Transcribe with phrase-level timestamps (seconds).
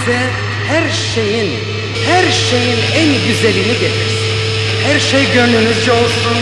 [0.00, 0.18] bize
[0.68, 1.50] her şeyin,
[2.06, 4.30] her şeyin en güzelini getirsin.
[4.86, 6.36] Her şey gönlünüzce olsun,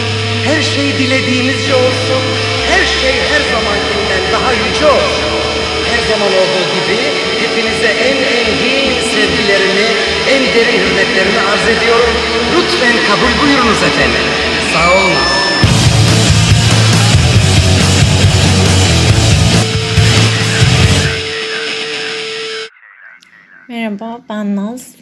[0.45, 2.22] her şey dilediğinizce olsun,
[2.71, 5.29] her şey her zamankinden daha yüce olsun.
[5.90, 6.98] Her zaman olduğu gibi
[7.43, 9.88] hepinize en engin sevgilerimi,
[10.30, 12.14] en derin hürmetlerimi arz ediyorum.
[12.56, 14.27] Lütfen kabul buyurunuz efendim.
[14.72, 15.47] Sağ olunuz.
[23.68, 24.95] Merhaba, ben Naz.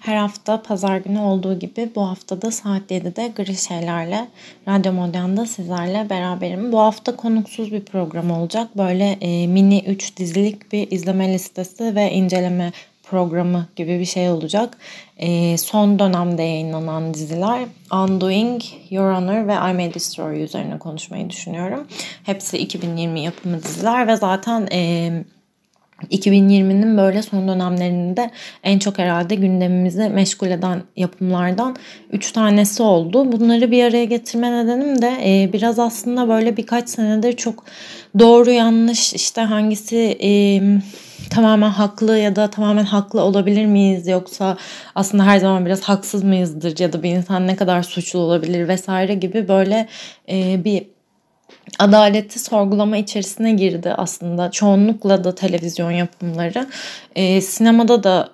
[0.00, 4.26] Her hafta pazar günü olduğu gibi bu hafta da saat 7'de Gri Şeyler'le
[4.68, 6.72] Radyo Modern'da sizlerle beraberim.
[6.72, 8.68] Bu hafta konuksuz bir program olacak.
[8.76, 14.78] Böyle e, mini 3 dizilik bir izleme listesi ve inceleme programı gibi bir şey olacak.
[15.16, 17.60] E, son dönemde yayınlanan diziler
[17.92, 21.86] Undoing, Your Honor ve I May Destroy üzerine konuşmayı düşünüyorum.
[22.22, 24.68] Hepsi 2020 yapımı diziler ve zaten...
[24.72, 25.10] E,
[26.10, 28.30] 2020'nin böyle son dönemlerinde
[28.62, 31.76] en çok herhalde gündemimizi meşgul eden yapımlardan
[32.12, 33.32] 3 tanesi oldu.
[33.32, 37.64] Bunları bir araya getirme nedenim de e, biraz aslında böyle birkaç senedir çok
[38.18, 40.60] doğru yanlış işte hangisi e,
[41.30, 44.56] tamamen haklı ya da tamamen haklı olabilir miyiz yoksa
[44.94, 49.14] aslında her zaman biraz haksız mıyızdır ya da bir insan ne kadar suçlu olabilir vesaire
[49.14, 49.88] gibi böyle
[50.28, 50.93] e, bir
[51.78, 54.50] adaleti sorgulama içerisine girdi aslında.
[54.50, 56.66] Çoğunlukla da televizyon yapımları.
[57.16, 58.28] E, sinemada da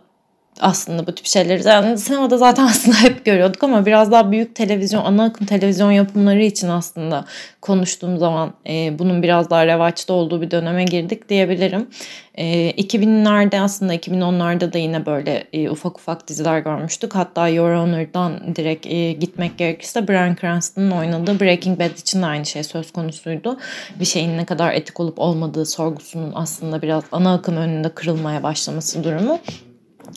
[0.61, 1.69] aslında bu tip şeyleri.
[1.69, 6.43] Yani sinemada zaten aslında hep görüyorduk ama biraz daha büyük televizyon, ana akım televizyon yapımları
[6.43, 7.25] için aslında
[7.61, 11.89] konuştuğum zaman e, bunun biraz daha revaçta olduğu bir döneme girdik diyebilirim.
[12.35, 17.15] E, 2000'lerde aslında 2010'larda da yine böyle e, ufak ufak diziler görmüştük.
[17.15, 22.47] Hatta Your Honor'dan direkt e, gitmek gerekirse Bryan Cranston'ın oynadığı Breaking Bad için de aynı
[22.47, 23.59] şey söz konusuydu.
[24.01, 29.05] Bir şeyin ne kadar etik olup olmadığı sorgusunun aslında biraz ana akım önünde kırılmaya başlaması
[29.05, 29.39] durumu.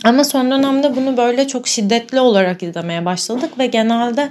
[0.04, 4.30] Ama son dönemde bunu böyle çok şiddetli olarak izlemeye başladık ve genelde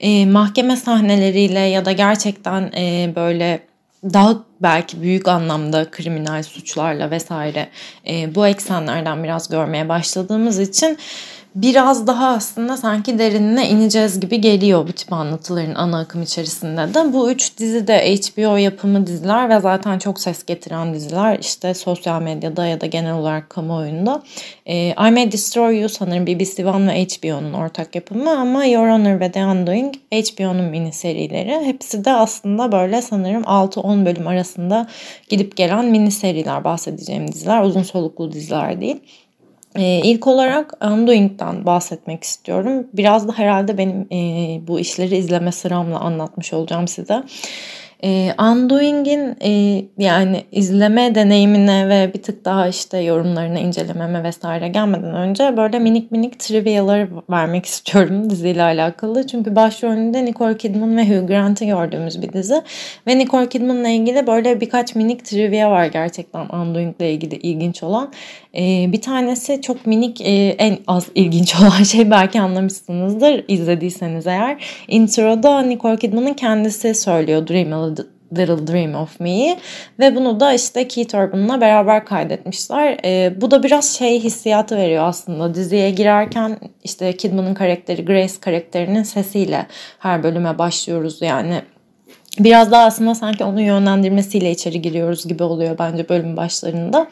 [0.00, 3.60] e, mahkeme sahneleriyle ya da gerçekten e, böyle
[4.04, 7.68] daha belki büyük anlamda kriminal suçlarla vesaire
[8.08, 10.98] e, bu eksenlerden biraz görmeye başladığımız için
[11.56, 17.12] biraz daha aslında sanki derinine ineceğiz gibi geliyor bu tip anlatıların ana akım içerisinde de.
[17.12, 22.22] Bu üç dizi de HBO yapımı diziler ve zaten çok ses getiren diziler işte sosyal
[22.22, 24.22] medyada ya da genel olarak kamuoyunda.
[24.66, 29.20] E, I May Destroy You sanırım BBC One ve HBO'nun ortak yapımı ama Your Honor
[29.20, 31.64] ve The Undoing HBO'nun mini serileri.
[31.64, 34.86] Hepsi de aslında böyle sanırım 6-10 bölüm arasında
[35.28, 37.62] gidip gelen mini seriler bahsedeceğim diziler.
[37.62, 39.00] Uzun soluklu diziler değil.
[39.78, 42.86] Ee, ilk olarak Undoing'den bahsetmek istiyorum.
[42.92, 44.16] Biraz da herhalde benim e,
[44.66, 47.22] bu işleri izleme sıramla anlatmış olacağım size.
[48.04, 55.14] E, Undoing'in e, yani izleme deneyimine ve bir tık daha işte yorumlarına, incelememe vesaire gelmeden
[55.14, 59.26] önce böyle minik minik trivialar vermek istiyorum diziyle alakalı.
[59.26, 62.62] Çünkü başrolünde Nicole Kidman ve Hugh Grant'ı gördüğümüz bir dizi.
[63.06, 68.12] Ve Nicole Kidman'la ilgili böyle birkaç minik trivia var gerçekten Undoing'le ilgili ilginç olan.
[68.54, 74.64] E, bir tanesi çok minik e, en az ilginç olan şey belki anlamışsınızdır izlediyseniz eğer.
[74.88, 77.72] Introda Nicole Kidman'ın kendisi söylüyor Dream
[78.38, 79.56] Little Dream of Me'yi
[79.98, 82.98] ve bunu da işte Keith Urban'la beraber kaydetmişler.
[83.04, 89.02] E, bu da biraz şey hissiyatı veriyor aslında diziye girerken işte Kidman'ın karakteri Grace karakterinin
[89.02, 89.66] sesiyle
[89.98, 91.62] her bölüme başlıyoruz yani
[92.38, 97.06] biraz daha aslında sanki onun yönlendirmesiyle içeri giriyoruz gibi oluyor bence bölüm başlarında.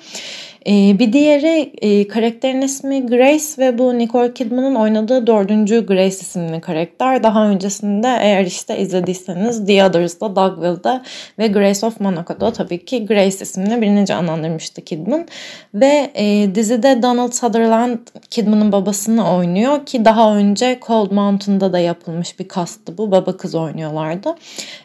[0.67, 6.61] Ee, bir diğeri e, karakterin ismi Grace ve bu Nicole Kidman'ın oynadığı dördüncü Grace isimli
[6.61, 7.23] karakter.
[7.23, 11.03] Daha öncesinde eğer işte izlediyseniz The Others'da, Dogville'da
[11.39, 15.27] ve Grace of Monaco'da tabii ki Grace isimli birini canlandırmıştı Kidman.
[15.75, 17.99] Ve e, dizide Donald Sutherland
[18.31, 23.11] Kidman'ın babasını oynuyor ki daha önce Cold Mountain'da da yapılmış bir kastı bu.
[23.11, 24.35] Baba kız oynuyorlardı.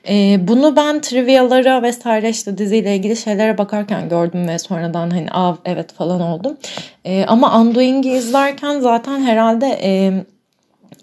[0.09, 5.55] E, bunu ben trivialara vesaire işte diziyle ilgili şeylere bakarken gördüm ve sonradan hani av
[5.69, 6.57] evet falan oldum.
[7.05, 10.23] E, ama Undoing'i izlerken zaten herhalde e,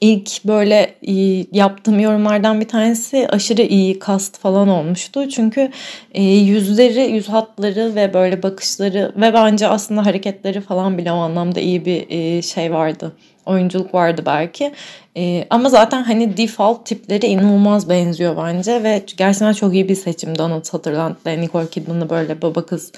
[0.01, 0.95] ilk böyle
[1.53, 5.29] yaptığım yorumlardan bir tanesi aşırı iyi kast falan olmuştu.
[5.29, 5.71] Çünkü
[6.15, 11.61] e, yüzleri, yüz hatları ve böyle bakışları ve bence aslında hareketleri falan bile o anlamda
[11.61, 13.13] iyi bir e, şey vardı
[13.47, 14.73] oyunculuk vardı belki.
[15.17, 20.39] Ee, ama zaten hani default tipleri inanılmaz benziyor bence ve gerçekten çok iyi bir seçim
[20.39, 22.93] Donald Sutherland ile Nicole Kidman'ı böyle baba kız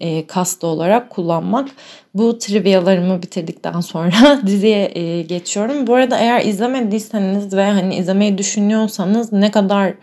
[0.00, 1.68] e, kastı olarak kullanmak.
[2.14, 5.86] Bu trivialarımı bitirdikten sonra diziye e, geçiyorum.
[5.86, 9.94] Bu arada eğer izlemediyseniz ve hani izlemeyi düşünüyorsanız ne kadar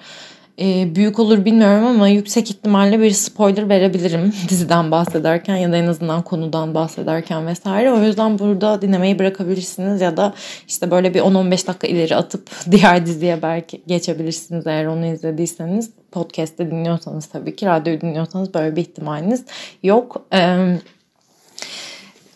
[0.59, 5.87] e, büyük olur bilmiyorum ama yüksek ihtimalle bir spoiler verebilirim diziden bahsederken ya da en
[5.87, 7.91] azından konudan bahsederken vesaire.
[7.91, 10.33] O yüzden burada dinlemeyi bırakabilirsiniz ya da
[10.67, 15.89] işte böyle bir 10-15 dakika ileri atıp diğer diziye belki geçebilirsiniz eğer onu izlediyseniz.
[16.11, 19.45] Podcast'te dinliyorsanız tabii ki, radyoyu dinliyorsanız böyle bir ihtimaliniz
[19.83, 20.25] yok.
[20.31, 20.81] Evet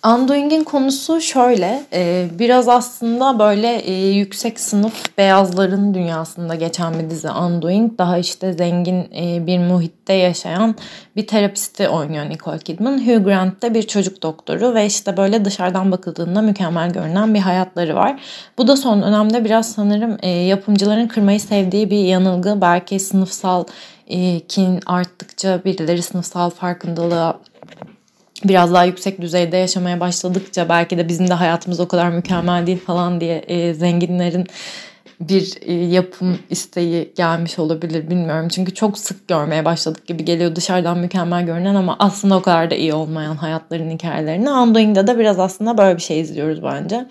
[0.08, 7.30] Undoing'in konusu şöyle, e, biraz aslında böyle e, yüksek sınıf beyazların dünyasında geçen bir dizi
[7.30, 7.98] Undoing.
[7.98, 10.76] Daha işte zengin e, bir muhitte yaşayan
[11.16, 12.98] bir terapisti oynuyor Nicole Kidman.
[12.98, 17.96] Hugh Grant de bir çocuk doktoru ve işte böyle dışarıdan bakıldığında mükemmel görünen bir hayatları
[17.96, 18.20] var.
[18.58, 20.18] Bu da son dönemde biraz sanırım
[20.48, 22.62] yapımcıların kırmayı sevdiği bir yanılgı.
[22.62, 23.64] Belki sınıfsal
[24.48, 27.40] kin arttıkça birileri sınıfsal farkındalığa
[28.44, 32.80] biraz daha yüksek düzeyde yaşamaya başladıkça belki de bizim de hayatımız o kadar mükemmel değil
[32.86, 34.48] falan diye e, zenginlerin
[35.20, 38.48] bir e, yapım isteği gelmiş olabilir bilmiyorum.
[38.48, 42.76] Çünkü çok sık görmeye başladık gibi geliyor dışarıdan mükemmel görünen ama aslında o kadar da
[42.76, 44.52] iyi olmayan hayatların hikayelerini.
[44.52, 47.06] Undoing'de de biraz aslında böyle bir şey izliyoruz bence.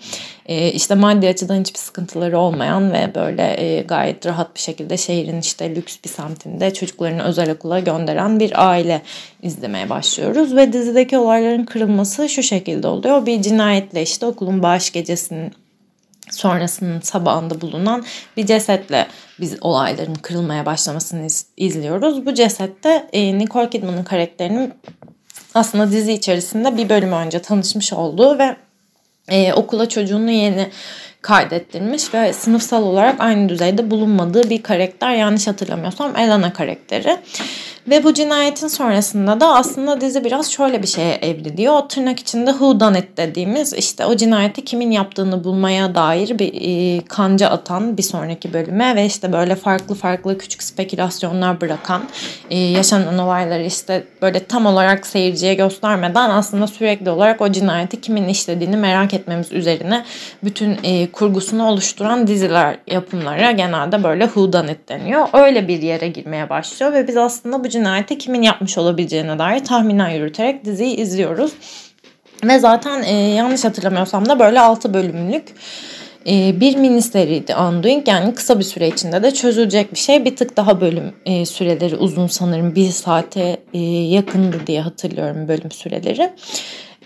[0.45, 5.39] E, işte maddi açıdan hiçbir sıkıntıları olmayan ve böyle e, gayet rahat bir şekilde şehrin
[5.39, 9.01] işte lüks bir semtinde çocuklarını özel okula gönderen bir aile
[9.41, 10.55] izlemeye başlıyoruz.
[10.55, 13.25] Ve dizideki olayların kırılması şu şekilde oluyor.
[13.25, 15.62] Bir cinayetle işte okulun bağış gecesinin
[16.33, 18.05] sonrasının sabahında bulunan
[18.37, 19.07] bir cesetle
[19.39, 22.25] biz olayların kırılmaya başlamasını iz, izliyoruz.
[22.25, 24.73] Bu cesette e, Nicole Kidman'ın karakterinin
[25.53, 28.55] aslında dizi içerisinde bir bölüm önce tanışmış olduğu ve
[29.29, 30.69] e, okula çocuğunu yeni
[31.23, 37.17] kaydettirmiş ve sınıfsal olarak aynı düzeyde bulunmadığı bir karakter yanlış hatırlamıyorsam Elena karakteri.
[37.87, 41.73] Ve bu cinayetin sonrasında da aslında dizi biraz şöyle bir şeye evriliyor.
[41.73, 46.53] O tırnak içinde who done it dediğimiz işte o cinayeti kimin yaptığını bulmaya dair bir
[46.61, 52.03] e, kanca atan bir sonraki bölüme ve işte böyle farklı farklı küçük spekülasyonlar bırakan
[52.49, 58.27] e, yaşanan olayları işte böyle tam olarak seyirciye göstermeden aslında sürekli olarak o cinayeti kimin
[58.27, 60.05] işlediğini merak etmemiz üzerine
[60.43, 65.27] bütün e, kurgusunu oluşturan diziler yapımlara genelde böyle who done it deniyor.
[65.33, 70.09] Öyle bir yere girmeye başlıyor ve biz aslında bu cinayeti kimin yapmış olabileceğine dair tahminler
[70.09, 71.51] yürüterek diziyi izliyoruz.
[72.43, 75.43] Ve zaten e, yanlış hatırlamıyorsam da böyle 6 bölümlük
[76.27, 78.07] e, bir mini seriydi Undoing.
[78.07, 80.25] Yani kısa bir süre içinde de çözülecek bir şey.
[80.25, 82.75] Bir tık daha bölüm e, süreleri uzun sanırım.
[82.75, 86.29] Bir saate e, yakındı diye hatırlıyorum bölüm süreleri.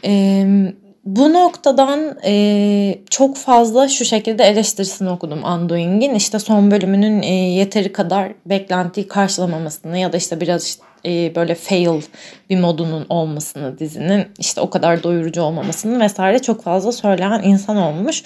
[0.03, 6.15] Evet bu noktadan e, çok fazla şu şekilde eleştirisini okudum Undoing'in.
[6.15, 11.55] İşte son bölümünün e, yeteri kadar beklentiyi karşılamamasını ya da işte biraz işte, e, böyle
[11.55, 12.01] fail
[12.49, 18.23] bir modunun olmasını dizinin işte o kadar doyurucu olmamasını vesaire çok fazla söyleyen insan olmuş.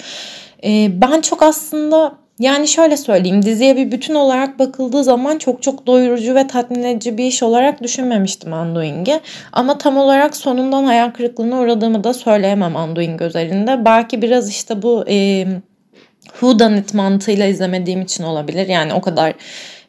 [0.64, 5.88] E, ben çok aslında yani şöyle söyleyeyim diziye bir bütün olarak bakıldığı zaman çok çok
[5.88, 9.22] doyurucu ve tatmin edici bir iş olarak düşünmemiştim Undoing'i.
[9.54, 13.86] Ama tam olarak sonundan hayal kırıklığına uğradığımı da söyleyemem Undoing özelinde.
[13.86, 15.48] Belki biraz işte bu e,
[16.24, 18.68] Who Done It mantığıyla izlemediğim için olabilir.
[18.68, 19.34] Yani o kadar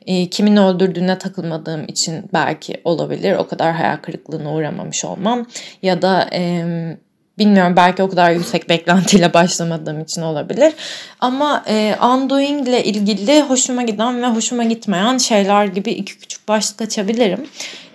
[0.07, 3.37] e, kimin öldürdüğüne takılmadığım için belki olabilir.
[3.37, 5.47] O kadar hayal kırıklığına uğramamış olmam.
[5.83, 6.29] Ya da...
[6.33, 6.65] E,
[7.39, 10.73] Bilmiyorum belki o kadar yüksek beklentiyle başlamadığım için olabilir.
[11.21, 16.83] Ama e, Undoing ile ilgili hoşuma giden ve hoşuma gitmeyen şeyler gibi iki küçük başlık
[16.83, 17.47] açabilirim.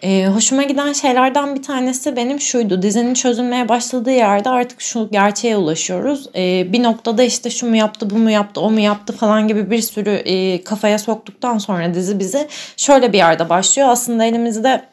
[0.02, 2.82] E, hoşuma giden şeylerden bir tanesi benim şuydu.
[2.82, 6.28] Dizinin çözülmeye başladığı yerde artık şu gerçeğe ulaşıyoruz.
[6.36, 9.72] E, bir noktada işte şu mu yaptı, bu mu yaptı, o mu yaptı falan gibi
[9.72, 12.48] bir sürü e, kafaya soktuktan sonra dizi bizi
[12.78, 13.90] şöyle bir yerde başlıyor.
[13.90, 14.84] Aslında elimizde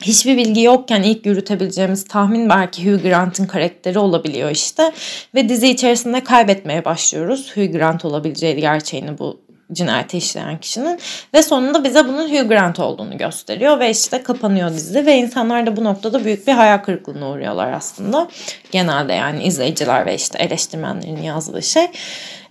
[0.00, 4.92] hiçbir bilgi yokken ilk yürütebileceğimiz tahmin belki Hugh Grant'ın karakteri olabiliyor işte.
[5.34, 7.52] Ve dizi içerisinde kaybetmeye başlıyoruz.
[7.56, 11.00] Hugh Grant olabileceği gerçeğini bu cinayeti işleyen kişinin
[11.34, 15.76] ve sonunda bize bunun Hugh Grant olduğunu gösteriyor ve işte kapanıyor dizi ve insanlar da
[15.76, 18.28] bu noktada büyük bir hayal kırıklığına uğruyorlar aslında.
[18.70, 21.86] Genelde yani izleyiciler ve işte eleştirmenlerin yazdığı şey.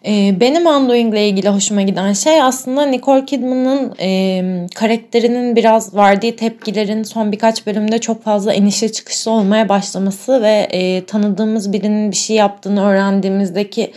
[0.05, 6.35] Ee, benim Undoing ile ilgili hoşuma giden şey aslında Nicole Kidman'ın e, karakterinin biraz verdiği
[6.35, 12.15] tepkilerin son birkaç bölümde çok fazla enişe çıkışlı olmaya başlaması ve e, tanıdığımız birinin bir
[12.15, 13.91] şey yaptığını öğrendiğimizdeki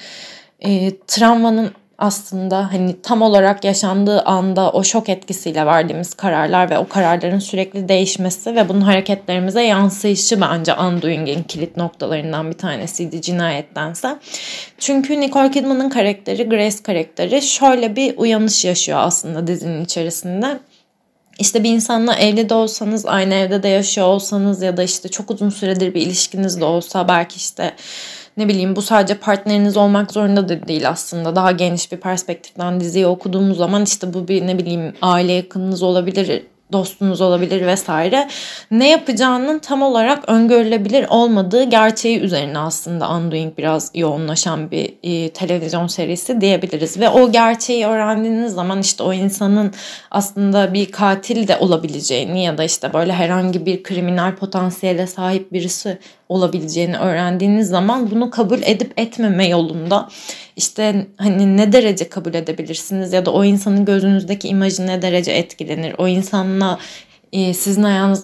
[0.61, 6.89] e, travmanın aslında hani tam olarak yaşandığı anda o şok etkisiyle verdiğimiz kararlar ve o
[6.89, 14.17] kararların sürekli değişmesi ve bunun hareketlerimize yansıyışı bence Undoing'in kilit noktalarından bir tanesiydi cinayettense.
[14.79, 20.59] Çünkü Nicole Kidman'ın karakteri, Grace karakteri şöyle bir uyanış yaşıyor aslında dizinin içerisinde.
[21.39, 25.31] İşte bir insanla evli de olsanız, aynı evde de yaşıyor olsanız ya da işte çok
[25.31, 27.73] uzun süredir bir ilişkiniz de olsa belki işte
[28.37, 31.37] ne bileyim bu sadece partneriniz olmak zorunda da değil aslında.
[31.37, 36.43] Daha geniş bir perspektiften diziyi okuduğumuz zaman işte bu bir ne bileyim aile yakınınız olabilir,
[36.73, 38.29] dostunuz olabilir vesaire.
[38.71, 45.87] Ne yapacağının tam olarak öngörülebilir olmadığı gerçeği üzerine aslında Undoing biraz yoğunlaşan bir e, televizyon
[45.87, 47.01] serisi diyebiliriz.
[47.01, 49.73] Ve o gerçeği öğrendiğiniz zaman işte o insanın
[50.11, 55.99] aslında bir katil de olabileceğini ya da işte böyle herhangi bir kriminal potansiyele sahip birisi
[56.29, 60.09] olabileceğini öğrendiğiniz zaman bunu kabul edip etmeme yolunda
[60.57, 65.95] işte hani ne derece kabul edebilirsiniz ya da o insanın gözünüzdeki imajı ne derece etkilenir?
[65.99, 66.79] O insanla
[67.33, 67.83] e, sizin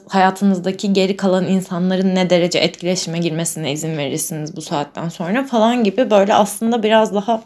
[0.08, 6.10] hayatınızdaki geri kalan insanların ne derece etkileşime girmesine izin verirsiniz bu saatten sonra falan gibi
[6.10, 7.42] böyle aslında biraz daha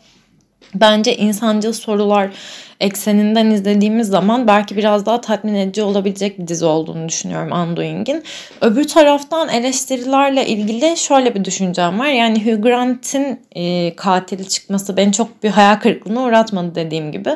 [0.75, 2.31] bence insancıl sorular
[2.81, 8.25] ekseninden izlediğimiz zaman belki biraz daha tatmin edici olabilecek bir dizi olduğunu düşünüyorum Undoing'in.
[8.61, 12.07] Öbür taraftan eleştirilerle ilgili şöyle bir düşüncem var.
[12.07, 17.31] Yani Hugh Grant'in e, katili çıkması beni çok bir hayal kırıklığına uğratmadı dediğim gibi.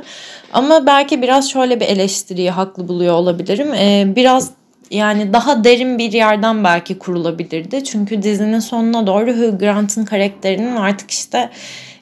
[0.52, 3.74] Ama belki biraz şöyle bir eleştiriyi haklı buluyor olabilirim.
[3.74, 4.50] E, biraz
[4.90, 7.84] yani daha derin bir yerden belki kurulabilirdi.
[7.84, 11.50] Çünkü dizinin sonuna doğru Hugh Grant'ın karakterinin artık işte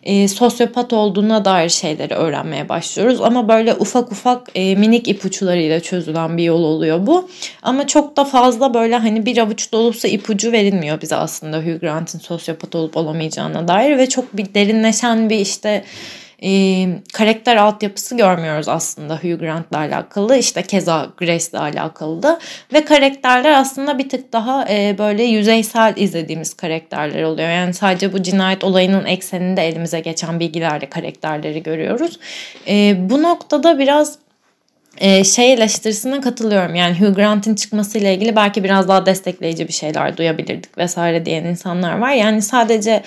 [0.02, 3.20] e, sosyopat olduğuna dair şeyleri öğrenmeye başlıyoruz.
[3.20, 7.28] Ama böyle ufak ufak e, minik ipuçlarıyla çözülen bir yol oluyor bu.
[7.62, 12.18] Ama çok da fazla böyle hani bir avuç dolusu ipucu verilmiyor bize aslında Hugh Grant'in
[12.18, 15.84] sosyopat olup olamayacağına dair ve çok bir derinleşen bir işte
[16.42, 20.36] e, karakter altyapısı görmüyoruz aslında Hugh Grant'la alakalı.
[20.36, 22.38] İşte keza Grace'le alakalı da.
[22.72, 27.48] Ve karakterler aslında bir tık daha e, böyle yüzeysel izlediğimiz karakterler oluyor.
[27.48, 32.18] Yani sadece bu cinayet olayının ekseninde elimize geçen bilgilerle karakterleri görüyoruz.
[32.68, 34.18] E, bu noktada biraz
[34.98, 36.74] e, şey eleştirisine katılıyorum.
[36.74, 41.98] Yani Hugh Grant'in çıkmasıyla ilgili belki biraz daha destekleyici bir şeyler duyabilirdik vesaire diyen insanlar
[41.98, 42.12] var.
[42.12, 43.02] Yani sadece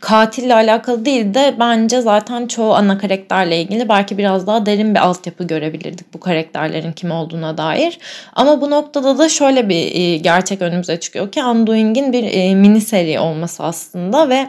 [0.00, 5.00] katille alakalı değil de bence zaten çoğu ana karakterle ilgili belki biraz daha derin bir
[5.00, 7.98] altyapı görebilirdik bu karakterlerin kim olduğuna dair.
[8.32, 12.80] Ama bu noktada da şöyle bir e, gerçek önümüze çıkıyor ki Undoing'in bir e, mini
[12.80, 14.48] seri olması aslında ve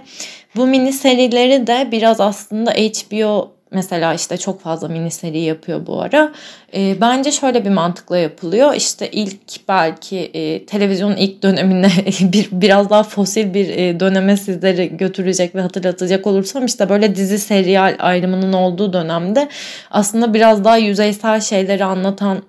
[0.56, 6.02] bu mini serileri de biraz aslında HBO mesela işte çok fazla mini seri yapıyor bu
[6.02, 6.32] ara.
[6.76, 8.74] E, bence şöyle bir mantıkla yapılıyor.
[8.74, 14.98] İşte ilk belki e, televizyonun ilk dönemine bir biraz daha fosil bir e, döneme sizleri
[14.98, 19.50] götürecek ve hatırlatacak olursam işte böyle dizi serial ayrımının olduğu dönemde
[19.92, 22.42] aslında biraz daha yüzeysel şeyleri anlatan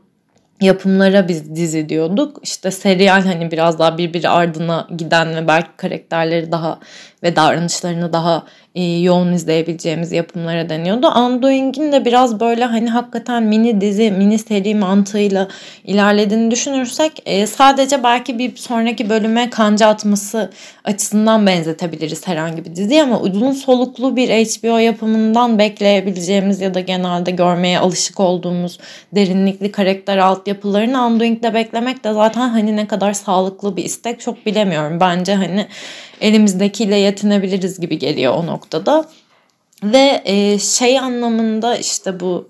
[0.60, 2.40] yapımlara biz dizi diyorduk.
[2.42, 6.78] İşte serial hani biraz daha birbiri ardına giden ve belki karakterleri daha
[7.22, 11.08] ve davranışlarını daha e, yoğun izleyebileceğimiz yapımlara deniyordu.
[11.08, 15.48] Undoing'in de biraz böyle hani hakikaten mini dizi, mini seri mantığıyla
[15.84, 20.50] ilerlediğini düşünürsek e, sadece belki bir sonraki bölüme kanca atması
[20.84, 27.30] açısından benzetebiliriz herhangi bir dizi ama uzun soluklu bir HBO yapımından bekleyebileceğimiz ya da genelde
[27.30, 28.78] görmeye alışık olduğumuz
[29.14, 30.16] derinlikli karakter
[30.50, 35.00] altyapılarını Undoing'de beklemek de zaten hani ne kadar sağlıklı bir istek çok bilemiyorum.
[35.00, 35.66] Bence hani
[36.20, 39.04] elimizdekiyle yetinebiliriz gibi geliyor o noktada.
[39.82, 42.48] Ve e, şey anlamında işte bu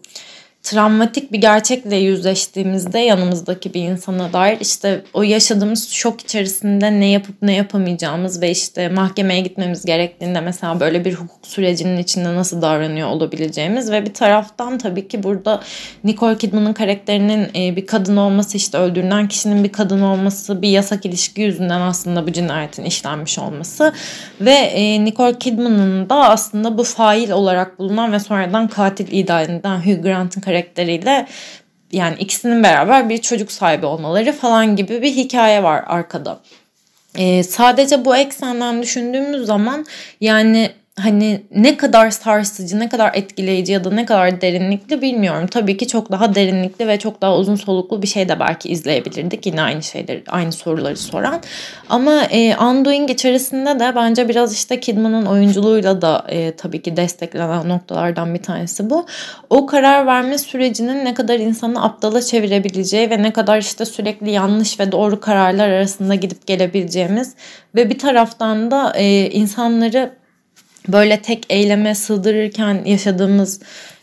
[0.62, 7.43] travmatik bir gerçekle yüzleştiğimizde yanımızdaki bir insana dair işte o yaşadığımız şok içerisinde ne yapıp
[7.43, 13.09] ne yapamayacağımız ve işte mahkemeye gitmemiz gerektiğinde mesela böyle bir hukuk sürecinin içinde nasıl davranıyor
[13.09, 15.61] olabileceğimiz ve bir taraftan tabii ki burada
[16.05, 21.07] Nicole Kidman'ın karakterinin e, bir kadın olması işte öldürülen kişinin bir kadın olması bir yasak
[21.07, 23.93] ilişki yüzünden aslında bu cinayetin işlenmiş olması
[24.40, 30.02] ve e, Nicole Kidman'ın da aslında bu fail olarak bulunan ve sonradan katil edilen Hugh
[30.02, 31.26] Grant'ın karakteriyle
[31.92, 36.40] yani ikisinin beraber bir çocuk sahibi olmaları falan gibi bir hikaye var arkada.
[37.19, 39.87] Ee, sadece bu eksenden düşündüğümüz zaman
[40.21, 40.71] yani
[41.02, 45.47] hani ne kadar sarsıcı, ne kadar etkileyici ya da ne kadar derinlikli bilmiyorum.
[45.47, 49.47] Tabii ki çok daha derinlikli ve çok daha uzun soluklu bir şey de belki izleyebilirdik.
[49.47, 51.40] Yine aynı şeyleri, aynı soruları soran.
[51.88, 57.69] Ama e, Undoing içerisinde de bence biraz işte Kidman'ın oyunculuğuyla da e, tabii ki desteklenen
[57.69, 59.07] noktalardan bir tanesi bu.
[59.50, 64.80] O karar verme sürecinin ne kadar insanı aptala çevirebileceği ve ne kadar işte sürekli yanlış
[64.80, 67.35] ve doğru kararlar arasında gidip gelebileceğimiz
[67.75, 70.19] ve bir taraftan da e, insanları
[70.92, 73.61] böyle tek eyleme sığdırırken yaşadığımız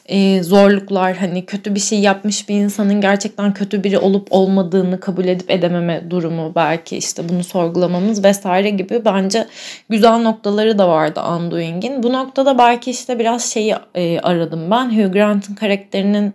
[0.08, 5.26] e, zorluklar hani kötü bir şey yapmış bir insanın gerçekten kötü biri olup olmadığını kabul
[5.26, 9.48] edip edememe durumu belki işte bunu sorgulamamız vesaire gibi bence
[9.90, 12.04] güzel noktaları da vardı Undoing'in.
[12.04, 14.86] Bu noktada belki işte biraz şeyi e, aradım ben.
[14.86, 16.34] Hugh Grant'ın karakterinin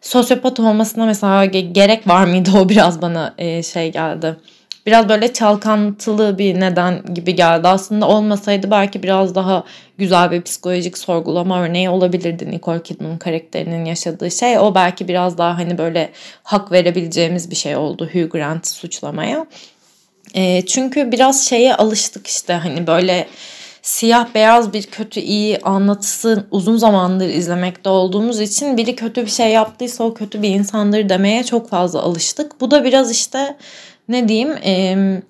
[0.00, 2.50] sosyopat olmasına mesela gerek var mıydı?
[2.58, 4.36] O biraz bana e, şey geldi
[4.86, 7.68] biraz böyle çalkantılı bir neden gibi geldi.
[7.68, 9.64] Aslında olmasaydı belki biraz daha
[9.98, 14.58] güzel bir psikolojik sorgulama örneği olabilirdi Nicole Kidman'ın karakterinin yaşadığı şey.
[14.58, 16.10] O belki biraz daha hani böyle
[16.42, 19.46] hak verebileceğimiz bir şey oldu Hugh Grant suçlamaya.
[20.34, 23.26] E, çünkü biraz şeye alıştık işte hani böyle
[23.82, 29.50] siyah beyaz bir kötü iyi anlatısı uzun zamandır izlemekte olduğumuz için biri kötü bir şey
[29.50, 32.60] yaptıysa o kötü bir insandır demeye çok fazla alıştık.
[32.60, 33.56] Bu da biraz işte
[34.08, 34.56] ne diyeyim?
[34.64, 35.22] Eee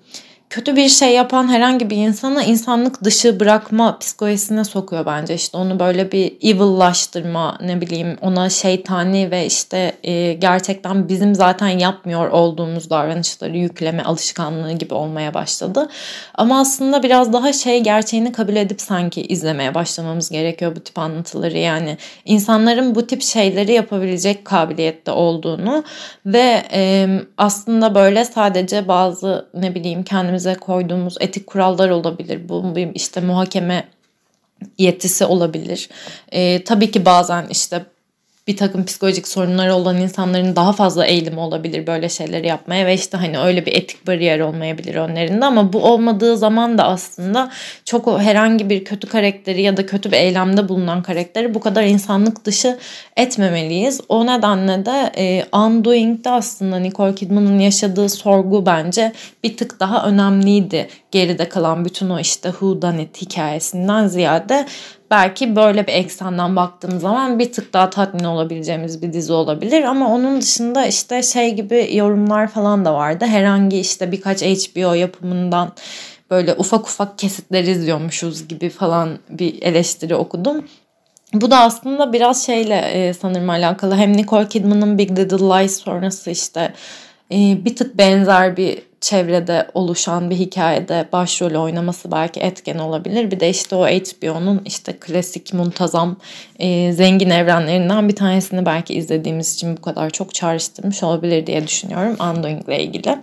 [0.55, 5.33] kötü bir şey yapan herhangi bir insana insanlık dışı bırakma psikolojisine sokuyor bence.
[5.33, 11.67] İşte onu böyle bir evillaştırma ne bileyim ona şeytani ve işte e, gerçekten bizim zaten
[11.67, 15.89] yapmıyor olduğumuz davranışları yükleme alışkanlığı gibi olmaya başladı.
[16.35, 21.57] Ama aslında biraz daha şey gerçeğini kabul edip sanki izlemeye başlamamız gerekiyor bu tip anlatıları.
[21.57, 25.83] Yani insanların bu tip şeyleri yapabilecek kabiliyette olduğunu
[26.25, 27.07] ve e,
[27.37, 32.49] aslında böyle sadece bazı ne bileyim kendimiz kendimize koyduğumuz etik kurallar olabilir.
[32.49, 33.87] Bu işte muhakeme
[34.77, 35.89] yetisi olabilir.
[36.31, 37.85] E, tabii ki bazen işte
[38.47, 43.17] bir takım psikolojik sorunları olan insanların daha fazla eğilimi olabilir böyle şeyleri yapmaya ve işte
[43.17, 47.51] hani öyle bir etik bariyer olmayabilir önlerinde ama bu olmadığı zaman da aslında
[47.85, 52.45] çok herhangi bir kötü karakteri ya da kötü bir eylemde bulunan karakteri bu kadar insanlık
[52.45, 52.77] dışı
[53.17, 54.01] etmemeliyiz.
[54.09, 60.87] O nedenle de e, Undoing'de aslında Nicole Kidman'ın yaşadığı sorgu bence bir tık daha önemliydi.
[61.15, 64.65] Geride kalan bütün o işte who done it hikayesinden ziyade
[65.11, 69.83] belki böyle bir eksenden baktığım zaman bir tık daha tatmin olabileceğimiz bir dizi olabilir.
[69.83, 73.25] Ama onun dışında işte şey gibi yorumlar falan da vardı.
[73.25, 75.71] Herhangi işte birkaç HBO yapımından
[76.31, 80.65] böyle ufak ufak kesitler izliyormuşuz gibi falan bir eleştiri okudum.
[81.33, 83.95] Bu da aslında biraz şeyle e, sanırım alakalı.
[83.95, 86.73] Hem Nicole Kidman'ın Big Little Lies sonrası işte
[87.31, 93.31] e, bir tık benzer bir çevrede oluşan bir hikayede başrolü oynaması belki etken olabilir.
[93.31, 96.15] Bir de işte o HBO'nun işte klasik muntazam
[96.59, 102.17] e, zengin evrenlerinden bir tanesini belki izlediğimiz için bu kadar çok çağrıştırmış olabilir diye düşünüyorum
[102.19, 103.17] Undoing ile ilgili.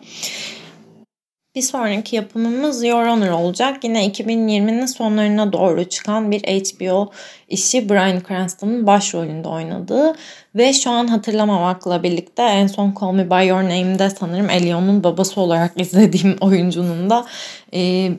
[1.54, 3.84] Bir sonraki yapımımız Your Honor olacak.
[3.84, 7.10] Yine 2020'nin sonlarına doğru çıkan bir HBO
[7.48, 10.14] işi Bryan Cranston'ın başrolünde oynadığı
[10.54, 15.40] ve şu an hatırlamamakla birlikte en son Call Me By Your Name'de sanırım Elion'un babası
[15.40, 17.26] olarak izlediğim oyuncunun da
[17.74, 18.10] e,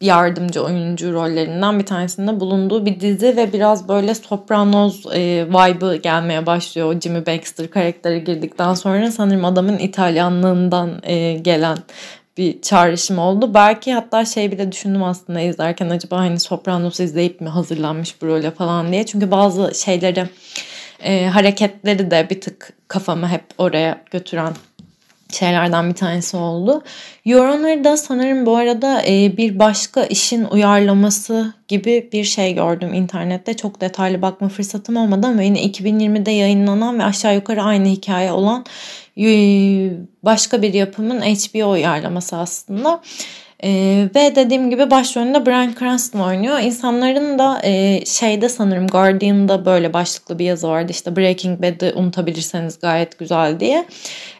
[0.00, 6.46] yardımcı oyuncu rollerinden bir tanesinde bulunduğu bir dizi ve biraz böyle Sopranos e, vibe'ı gelmeye
[6.46, 7.00] başlıyor.
[7.00, 11.78] Jimmy Baxter karakteri girdikten sonra sanırım adamın İtalyanlığından e, gelen
[12.40, 13.54] bir çağrışım oldu.
[13.54, 18.50] Belki hatta şey bile düşündüm aslında izlerken acaba hani Sopranos izleyip mi hazırlanmış bu role
[18.50, 19.06] falan diye.
[19.06, 20.28] Çünkü bazı şeyleri
[21.02, 24.52] e, hareketleri de bir tık kafamı hep oraya götüren
[25.32, 26.82] şeylerden bir tanesi oldu.
[27.24, 33.56] Your Honor'da sanırım bu arada e, bir başka işin uyarlaması gibi bir şey gördüm internette.
[33.56, 38.64] Çok detaylı bakma fırsatım olmadı ama yine 2020'de yayınlanan ve aşağı yukarı aynı hikaye olan
[40.22, 43.00] başka bir yapımın HBO uyarlaması aslında.
[43.64, 46.58] Ee, ve dediğim gibi başrolünde Bryan Cranston oynuyor.
[46.58, 50.92] İnsanların da e, şeyde sanırım Guardian'da böyle başlıklı bir yazı vardı.
[50.92, 53.84] İşte Breaking Bad'i unutabilirseniz gayet güzel diye.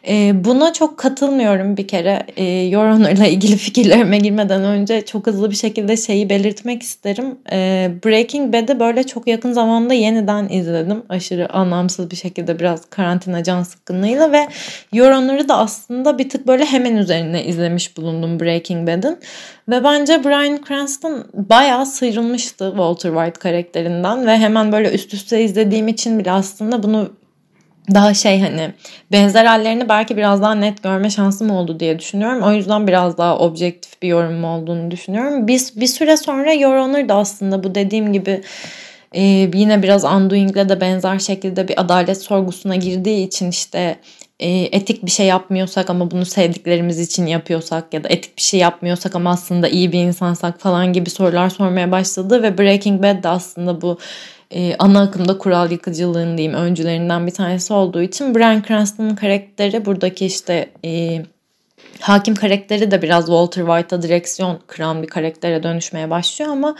[0.07, 2.23] E, buna çok katılmıyorum bir kere.
[2.37, 7.37] E, Your Honor'la ilgili fikirlerime girmeden önce çok hızlı bir şekilde şeyi belirtmek isterim.
[7.51, 11.03] E, Breaking Bad'i böyle çok yakın zamanda yeniden izledim.
[11.09, 14.47] Aşırı anlamsız bir şekilde biraz karantina can sıkkınlığıyla ve
[14.93, 19.10] Your Honor'ı da aslında bir tık böyle hemen üzerine izlemiş bulundum Breaking Bad'in.
[19.69, 25.87] Ve bence Bryan Cranston bayağı sıyrılmıştı Walter White karakterinden ve hemen böyle üst üste izlediğim
[25.87, 27.09] için bile aslında bunu
[27.93, 28.73] daha şey hani
[29.11, 32.41] benzer hallerini belki biraz daha net görme şansım oldu diye düşünüyorum.
[32.43, 35.47] O yüzden biraz daha objektif bir yorum olduğunu düşünüyorum.
[35.47, 38.41] Biz bir süre sonra Your Honor da aslında bu dediğim gibi
[39.11, 39.21] e,
[39.53, 43.95] yine biraz Undoing'le de benzer şekilde bir adalet sorgusuna girdiği için işte
[44.47, 49.15] etik bir şey yapmıyorsak ama bunu sevdiklerimiz için yapıyorsak ya da etik bir şey yapmıyorsak
[49.15, 53.81] ama aslında iyi bir insansak falan gibi sorular sormaya başladı ve Breaking Bad de aslında
[53.81, 53.97] bu
[54.51, 60.25] e, ana akımda kural yıkıcılığın diyeyim öncülerinden bir tanesi olduğu için Bryan Cranston'ın karakteri buradaki
[60.25, 61.21] işte e,
[62.01, 66.75] hakim karakteri de biraz Walter White'a direksiyon kıran bir karaktere dönüşmeye başlıyor ama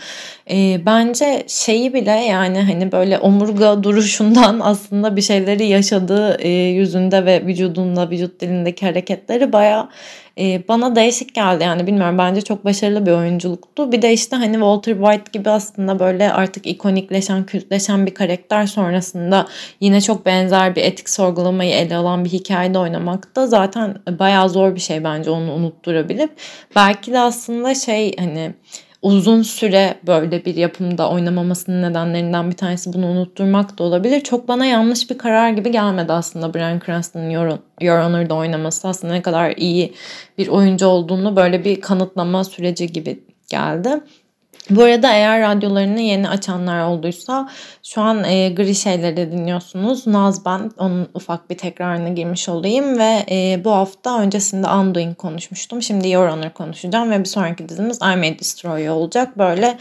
[0.50, 7.24] e, bence şeyi bile yani hani böyle omurga duruşundan aslında bir şeyleri yaşadığı e, yüzünde
[7.24, 9.88] ve vücudunda vücut dilindeki hareketleri baya
[10.38, 13.92] e, bana değişik geldi yani bilmiyorum bence çok başarılı bir oyunculuktu.
[13.92, 19.46] Bir de işte hani Walter White gibi aslında böyle artık ikonikleşen, kültleşen bir karakter sonrasında
[19.80, 24.74] yine çok benzer bir etik sorgulamayı ele alan bir hikayede oynamak da zaten bayağı zor
[24.74, 26.30] bir şey bence onu unutturabilir.
[26.76, 28.54] Belki de aslında şey hani
[29.02, 34.20] uzun süre böyle bir yapımda oynamamasının nedenlerinden bir tanesi bunu unutturmak da olabilir.
[34.20, 37.30] Çok bana yanlış bir karar gibi gelmedi aslında Bryan Cranston'ın
[37.80, 38.88] Your Honor'da oynaması.
[38.88, 39.94] Aslında ne kadar iyi
[40.38, 44.00] bir oyuncu olduğunu böyle bir kanıtlama süreci gibi geldi.
[44.70, 47.48] Bu arada eğer radyolarını yeni açanlar olduysa
[47.82, 50.06] şu an e, gri şeyleri dinliyorsunuz.
[50.06, 55.82] Naz ben onun ufak bir tekrarına girmiş olayım ve e, bu hafta öncesinde Undoing konuşmuştum.
[55.82, 59.38] Şimdi Your Honor konuşacağım ve bir sonraki dizimiz I May Destroy olacak.
[59.38, 59.78] Böyle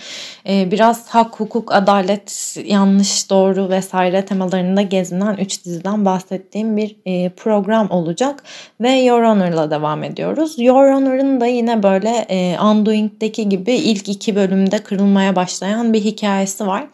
[0.50, 7.30] e, biraz hak, hukuk, adalet, yanlış, doğru vesaire temalarında gezinen 3 diziden bahsettiğim bir e,
[7.30, 8.44] program olacak
[8.82, 10.60] ve Your Honor'la devam ediyoruz.
[10.60, 16.68] Your Honor'ın da yine böyle e, Undoing'deki gibi ilk iki bölümde kırılmaya başlayan bir hikayesi
[16.68, 16.88] var.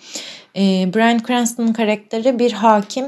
[0.55, 0.61] E,
[0.95, 3.05] Bryan Cranston'ın karakteri bir hakim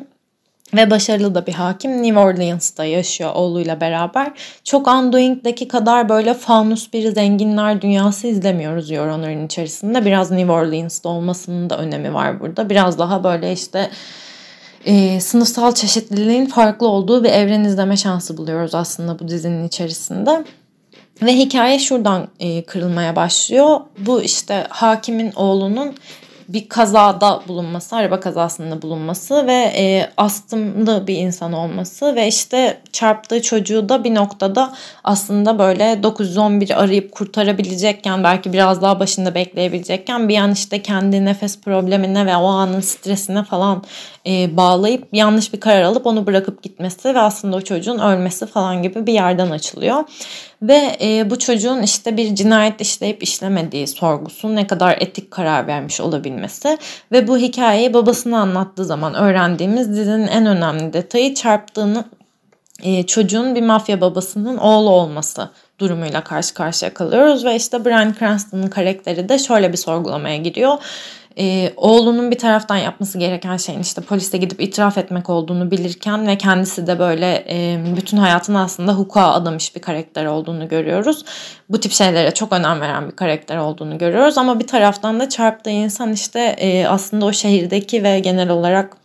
[0.75, 4.31] ve başarılı da bir hakim New Orleans'ta yaşıyor oğluyla beraber.
[4.63, 10.05] Çok Undoing'deki kadar böyle fanus bir zenginler dünyası izlemiyoruz Your Honor'ın içerisinde.
[10.05, 12.69] Biraz New Orleans'ta olmasının da önemi var burada.
[12.69, 13.89] Biraz daha böyle işte
[14.85, 20.43] e, sınıfsal çeşitliliğin farklı olduğu bir evren izleme şansı buluyoruz aslında bu dizinin içerisinde.
[21.21, 23.79] Ve hikaye şuradan e, kırılmaya başlıyor.
[23.97, 25.95] Bu işte hakimin oğlunun
[26.49, 33.41] bir kazada bulunması, araba kazasında bulunması ve e, astımlı bir insan olması ve işte çarptığı
[33.41, 40.37] çocuğu da bir noktada aslında böyle 911 arayıp kurtarabilecekken belki biraz daha başında bekleyebilecekken bir
[40.37, 43.83] an işte kendi nefes problemine ve o anın stresine falan
[44.29, 48.83] e, bağlayıp yanlış bir karar alıp onu bırakıp gitmesi ve aslında o çocuğun ölmesi falan
[48.83, 50.03] gibi bir yerden açılıyor.
[50.61, 56.01] Ve e, bu çocuğun işte bir cinayet işleyip işlemediği sorgusu ne kadar etik karar vermiş
[56.01, 56.77] olabilmesi
[57.11, 62.05] ve bu hikayeyi babasına anlattığı zaman öğrendiğimiz dizinin en önemli detayı çarptığını
[62.83, 68.67] e, çocuğun bir mafya babasının oğlu olması durumuyla karşı karşıya kalıyoruz ve işte Bryan Cranston'ın
[68.67, 70.77] karakteri de şöyle bir sorgulamaya giriyor
[71.39, 76.37] e, oğlunun bir taraftan yapması gereken şeyin işte poliste gidip itiraf etmek olduğunu bilirken ve
[76.37, 81.25] kendisi de böyle e, bütün hayatını aslında hukuka adamış bir karakter olduğunu görüyoruz.
[81.69, 85.69] Bu tip şeylere çok önem veren bir karakter olduğunu görüyoruz ama bir taraftan da çarptığı
[85.69, 88.97] insan işte e, aslında o şehirdeki ve genel olarak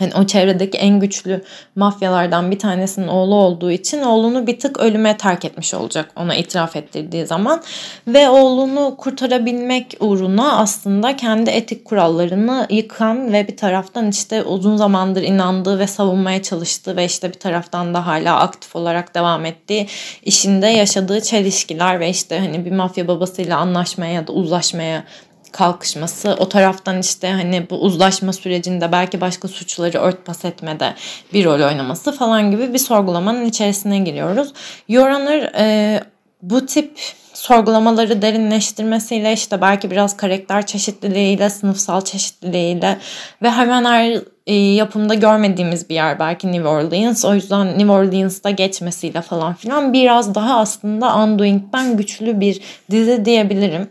[0.00, 1.44] yani o çevredeki en güçlü
[1.76, 6.76] mafyalardan bir tanesinin oğlu olduğu için oğlunu bir tık ölüme terk etmiş olacak ona itiraf
[6.76, 7.62] ettirdiği zaman.
[8.06, 15.22] Ve oğlunu kurtarabilmek uğruna aslında kendi etik kurallarını yıkan ve bir taraftan işte uzun zamandır
[15.22, 19.86] inandığı ve savunmaya çalıştığı ve işte bir taraftan da hala aktif olarak devam ettiği
[20.22, 25.04] işinde yaşadığı çelişkiler ve işte hani bir mafya babasıyla anlaşmaya ya da uzlaşmaya
[25.52, 30.94] kalkışması, o taraftan işte hani bu uzlaşma sürecinde belki başka suçları örtbas etmede
[31.32, 34.52] bir rol oynaması falan gibi bir sorgulamanın içerisine giriyoruz.
[34.88, 36.00] Yoranır e,
[36.42, 36.98] bu tip
[37.34, 42.98] sorgulamaları derinleştirmesiyle işte belki biraz karakter çeşitliliğiyle, sınıfsal çeşitliliğiyle
[43.42, 47.24] ve hemen her e, yapımda görmediğimiz bir yer belki New Orleans.
[47.24, 52.60] O yüzden New Orleans'ta geçmesiyle falan filan biraz daha aslında Undoing'den güçlü bir
[52.90, 53.88] dizi diyebilirim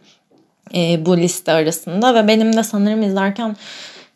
[0.76, 3.56] e, bu liste arasında ve benim de sanırım izlerken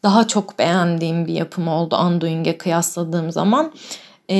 [0.04, 3.72] daha çok beğendiğim bir yapım oldu Undoing'e kıyasladığım zaman.
[4.30, 4.36] E,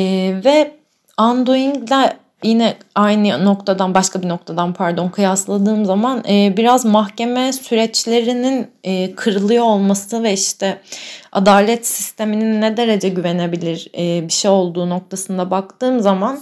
[0.46, 0.72] ve
[1.20, 9.16] Undoing'le yine aynı noktadan başka bir noktadan pardon kıyasladığım zaman e, biraz mahkeme süreçlerinin e,
[9.16, 10.82] kırılıyor olması ve işte
[11.32, 16.40] adalet sisteminin ne derece güvenebilir e, bir şey olduğu noktasında baktığım zaman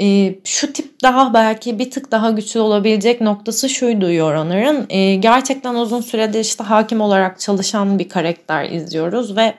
[0.00, 4.86] e, şu tip daha belki bir tık daha güçlü olabilecek noktası şuydu Yoranır'ın.
[4.88, 9.54] E, gerçekten uzun süredir işte hakim olarak çalışan bir karakter izliyoruz ve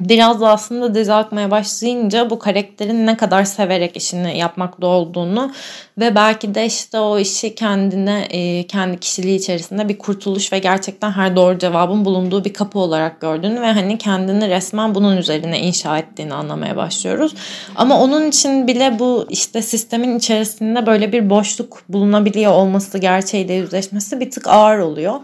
[0.00, 5.52] biraz da aslında dizi akmaya başlayınca bu karakterin ne kadar severek işini yapmakta olduğunu
[5.98, 11.10] ve belki de işte o işi kendine e, kendi kişiliği içerisinde bir kurtuluş ve gerçekten
[11.10, 15.98] her doğru cevabın bulunduğu bir kapı olarak gördüğünü ve hani kendini resmen bunun üzerine inşa
[15.98, 17.34] ettiğini anlamaya başlıyoruz.
[17.76, 24.20] Ama onun için bile bu işte sistemin içerisinde böyle bir boşluk bulunabiliyor olması gerçeğiyle yüzleşmesi
[24.20, 25.20] bir tık ağır oluyor.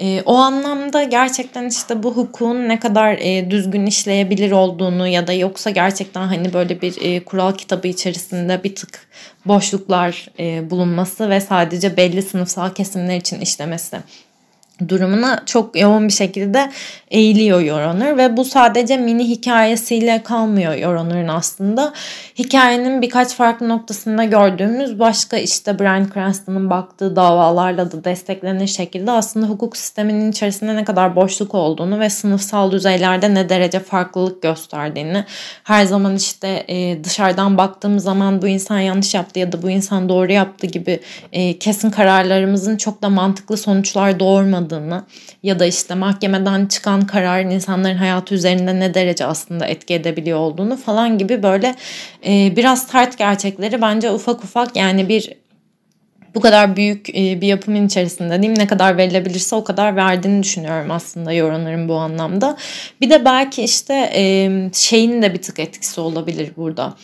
[0.00, 5.32] E, o anlamda gerçekten işte bu hukukun ne kadar e, düzgün işleyebilir olduğunu ya da
[5.32, 9.06] yoksa gerçekten hani böyle bir e, kural kitabı içerisinde bir tık
[9.46, 13.96] boşluklar e, bulunması ve sadece belli sınıfsal kesimler için işlemesi
[14.88, 16.70] durumuna çok yoğun bir şekilde
[17.10, 21.92] eğiliyor Yoronur ve bu sadece mini hikayesiyle kalmıyor Yoronur'un aslında.
[22.38, 29.46] Hikayenin birkaç farklı noktasında gördüğümüz başka işte Brian Cranston'ın baktığı davalarla da desteklenir şekilde aslında
[29.46, 35.24] hukuk sisteminin içerisinde ne kadar boşluk olduğunu ve sınıfsal düzeylerde ne derece farklılık gösterdiğini
[35.64, 40.08] her zaman işte e, dışarıdan baktığımız zaman bu insan yanlış yaptı ya da bu insan
[40.08, 41.00] doğru yaptı gibi
[41.32, 44.63] e, kesin kararlarımızın çok da mantıklı sonuçlar doğurmadığını
[45.42, 50.76] ya da işte mahkemeden çıkan kararın insanların hayatı üzerinde ne derece aslında etki edebiliyor olduğunu
[50.76, 51.74] falan gibi böyle
[52.26, 55.43] e, biraz sert gerçekleri bence ufak ufak yani bir
[56.34, 58.58] bu kadar büyük e, bir yapımın içerisinde değil mi?
[58.58, 62.56] Ne kadar verilebilirse o kadar verdiğini düşünüyorum aslında yorumların bu anlamda.
[63.00, 66.94] Bir de belki işte e, şeyin de bir tık etkisi olabilir burada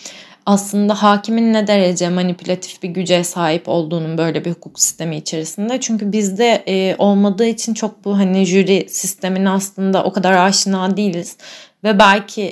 [0.46, 5.80] aslında hakimin ne derece manipülatif bir güce sahip olduğunun böyle bir hukuk sistemi içerisinde.
[5.80, 11.36] Çünkü bizde e, olmadığı için çok bu hani jüri sistemine aslında o kadar aşina değiliz.
[11.84, 12.42] Ve belki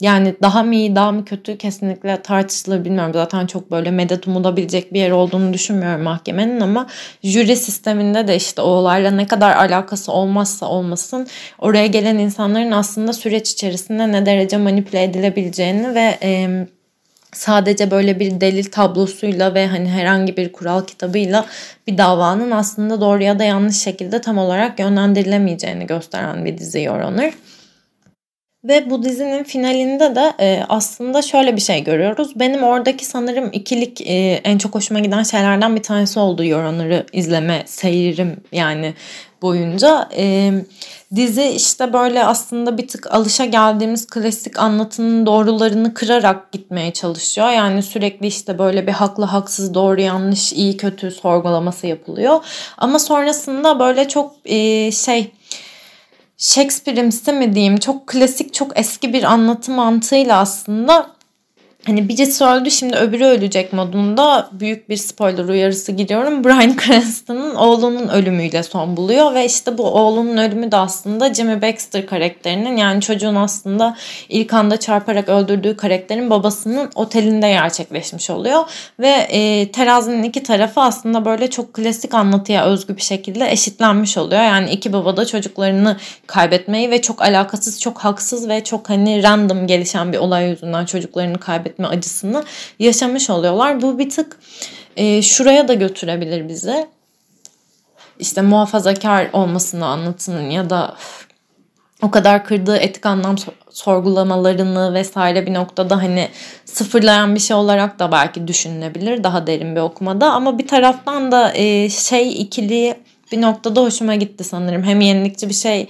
[0.00, 3.12] yani daha mı iyi daha mı kötü kesinlikle tartışılır bilmiyorum.
[3.14, 6.86] Zaten çok böyle medet umulabilecek bir yer olduğunu düşünmüyorum mahkemenin ama
[7.22, 11.26] jüri sisteminde de işte o olayla ne kadar alakası olmazsa olmasın
[11.58, 16.66] oraya gelen insanların aslında süreç içerisinde ne derece manipüle edilebileceğini ve e,
[17.32, 21.46] sadece böyle bir delil tablosuyla ve hani herhangi bir kural kitabıyla
[21.86, 27.00] bir davanın aslında doğru ya da yanlış şekilde tam olarak yönlendirilemeyeceğini gösteren bir dizi Your
[27.00, 27.32] Honor.
[28.64, 32.32] Ve bu dizinin finalinde de e, aslında şöyle bir şey görüyoruz.
[32.36, 37.06] Benim oradaki sanırım ikilik e, en çok hoşuma giden şeylerden bir tanesi oldu Your Honor'ı
[37.12, 38.94] izleme seyrim yani
[39.42, 40.08] boyunca.
[40.16, 40.52] E,
[41.14, 47.50] dizi işte böyle aslında bir tık alışa geldiğimiz klasik anlatının doğrularını kırarak gitmeye çalışıyor.
[47.50, 52.44] Yani sürekli işte böyle bir haklı haksız doğru yanlış iyi kötü sorgulaması yapılıyor.
[52.78, 55.30] Ama sonrasında böyle çok e, şey
[56.36, 57.76] Shakespeare'imsi mi diyeyim?
[57.76, 61.10] Çok klasik çok eski bir anlatı mantığıyla aslında
[61.86, 66.44] hani birisi öldü şimdi öbürü ölecek modunda büyük bir spoiler uyarısı giriyorum.
[66.44, 72.06] Brian Cranston'ın oğlunun ölümüyle son buluyor ve işte bu oğlunun ölümü de aslında Jimmy Baxter
[72.06, 73.96] karakterinin yani çocuğun aslında
[74.28, 78.62] ilk anda çarparak öldürdüğü karakterin babasının otelinde gerçekleşmiş oluyor.
[79.00, 84.42] Ve e, terazinin iki tarafı aslında böyle çok klasik anlatıya özgü bir şekilde eşitlenmiş oluyor.
[84.42, 89.66] Yani iki baba da çocuklarını kaybetmeyi ve çok alakasız, çok haksız ve çok hani random
[89.66, 92.44] gelişen bir olay yüzünden çocuklarını kaybetmeyi kaybetme acısını
[92.78, 93.82] yaşamış oluyorlar.
[93.82, 94.38] Bu bir tık
[94.96, 96.86] e, şuraya da götürebilir bizi.
[98.18, 100.96] İşte muhafazakar olmasını anlatının ya da
[102.02, 103.36] o kadar kırdığı etik anlam
[103.70, 106.28] sorgulamalarını vesaire bir noktada hani
[106.64, 111.52] sıfırlayan bir şey olarak da belki düşünülebilir daha derin bir okumada ama bir taraftan da
[111.54, 112.94] e, şey ikili
[113.32, 115.88] bir noktada hoşuma gitti sanırım hem yenilikçi bir şey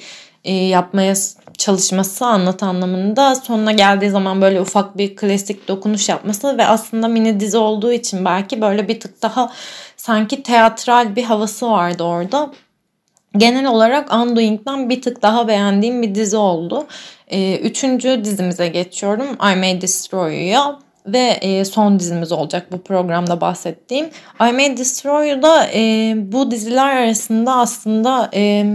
[0.53, 1.15] yapmaya
[1.59, 7.41] çalışması anlat anlamında sonuna geldiği zaman böyle ufak bir klasik dokunuş yapması ve aslında mini
[7.41, 9.53] dizi olduğu için belki böyle bir tık daha
[9.97, 12.51] sanki teatral bir havası vardı orada.
[13.37, 16.87] Genel olarak Undoing'den bir tık daha beğendiğim bir dizi oldu.
[17.29, 19.27] Ee, üçüncü dizimize geçiyorum.
[19.53, 24.07] I May Destroy You'ya ve e, son dizimiz olacak bu programda bahsettiğim.
[24.41, 28.31] I May Destroy You'da e, bu diziler arasında aslında...
[28.35, 28.67] E,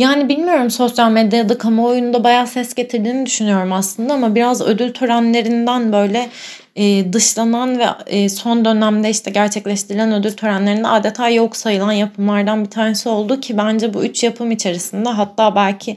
[0.00, 6.28] yani bilmiyorum sosyal medyada kamuoyunda bayağı ses getirdiğini düşünüyorum aslında ama biraz ödül törenlerinden böyle
[6.76, 12.70] e, dışlanan ve e, son dönemde işte gerçekleştirilen ödül törenlerinde adeta yok sayılan yapımlardan bir
[12.70, 15.96] tanesi oldu ki bence bu üç yapım içerisinde hatta belki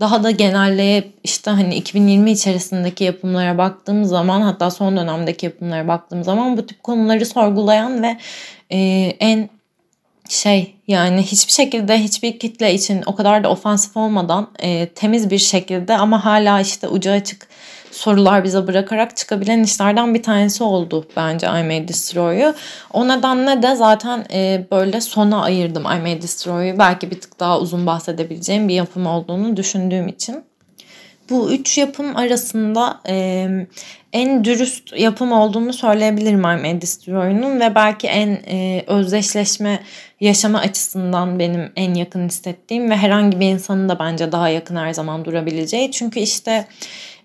[0.00, 6.24] daha da genelleyip işte hani 2020 içerisindeki yapımlara baktığım zaman hatta son dönemdeki yapımlara baktığım
[6.24, 8.16] zaman bu tip konuları sorgulayan ve
[8.70, 8.78] e,
[9.20, 9.48] en
[10.30, 15.38] şey yani hiçbir şekilde hiçbir kitle için o kadar da ofansif olmadan e, temiz bir
[15.38, 17.48] şekilde ama hala işte ucu açık
[17.90, 22.54] sorular bize bırakarak çıkabilen işlerden bir tanesi oldu bence I May Destroy'u.
[22.92, 26.78] O nedenle de zaten e, böyle sona ayırdım I May Destroy'u.
[26.78, 30.49] Belki bir tık daha uzun bahsedebileceğim bir yapım olduğunu düşündüğüm için.
[31.30, 33.46] Bu üç yapım arasında e,
[34.12, 39.80] en dürüst yapım olduğunu söyleyebilirim I May Destroy'un ve belki en e, özdeşleşme
[40.20, 44.94] yaşama açısından benim en yakın hissettiğim ve herhangi bir insanın da bence daha yakın her
[44.94, 45.90] zaman durabileceği.
[45.90, 46.66] Çünkü işte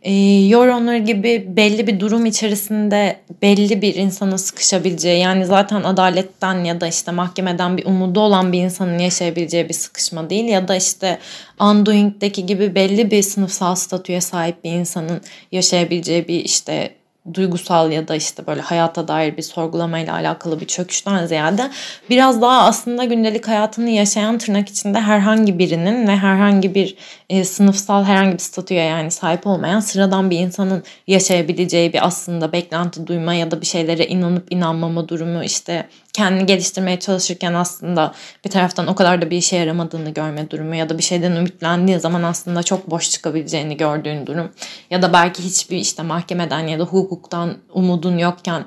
[0.05, 0.13] e,
[0.47, 6.81] Your Honor gibi belli bir durum içerisinde belli bir insana sıkışabileceği yani zaten adaletten ya
[6.81, 11.19] da işte mahkemeden bir umudu olan bir insanın yaşayabileceği bir sıkışma değil ya da işte
[11.59, 16.95] Undoing'deki gibi belli bir sınıfsal statüye sahip bir insanın yaşayabileceği bir işte
[17.33, 21.71] duygusal ya da işte böyle hayata dair bir sorgulamayla alakalı bir çöküşten ziyade
[22.09, 26.95] biraz daha aslında gündelik hayatını yaşayan tırnak içinde herhangi birinin ve herhangi bir
[27.29, 33.07] e, sınıfsal herhangi bir statüye yani sahip olmayan sıradan bir insanın yaşayabileceği bir aslında beklenti
[33.07, 38.13] duyma ya da bir şeylere inanıp inanmama durumu işte kendini geliştirmeye çalışırken aslında
[38.45, 41.99] bir taraftan o kadar da bir işe yaramadığını görme durumu ya da bir şeyden ümitlendiği
[41.99, 44.51] zaman aslında çok boş çıkabileceğini gördüğün durum
[44.89, 48.65] ya da belki hiçbir işte mahkemeden ya da hukuktan umudun yokken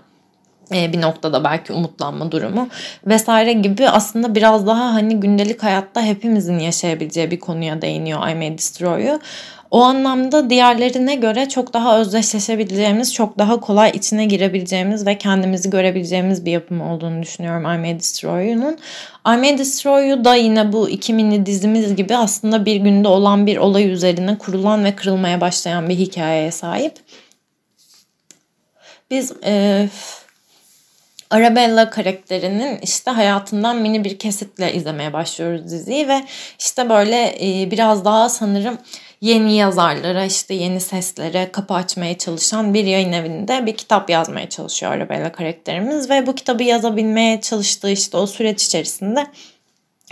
[0.75, 2.69] e, bir noktada belki umutlanma durumu
[3.07, 8.59] vesaire gibi aslında biraz daha hani gündelik hayatta hepimizin yaşayabileceği bir konuya değiniyor I May
[8.59, 9.21] Destroy'u.
[9.71, 16.47] O anlamda diğerlerine göre çok daha özdeşleşebileceğimiz, çok daha kolay içine girebileceğimiz ve kendimizi görebileceğimiz
[16.47, 18.79] bir yapım olduğunu düşünüyorum I May Destroy'unun.
[19.27, 23.57] I May Destroy'u da yine bu iki mini dizimiz gibi aslında bir günde olan bir
[23.57, 26.93] olay üzerine kurulan ve kırılmaya başlayan bir hikayeye sahip.
[29.11, 29.89] Biz e,
[31.31, 36.25] Arabella karakterinin işte hayatından mini bir kesitle izlemeye başlıyoruz diziyi ve
[36.59, 38.79] işte böyle e, biraz daha sanırım
[39.21, 44.93] yeni yazarlara işte yeni seslere kapı açmaya çalışan bir yayın evinde bir kitap yazmaya çalışıyor
[44.93, 49.27] Arabella karakterimiz ve bu kitabı yazabilmeye çalıştığı işte o süreç içerisinde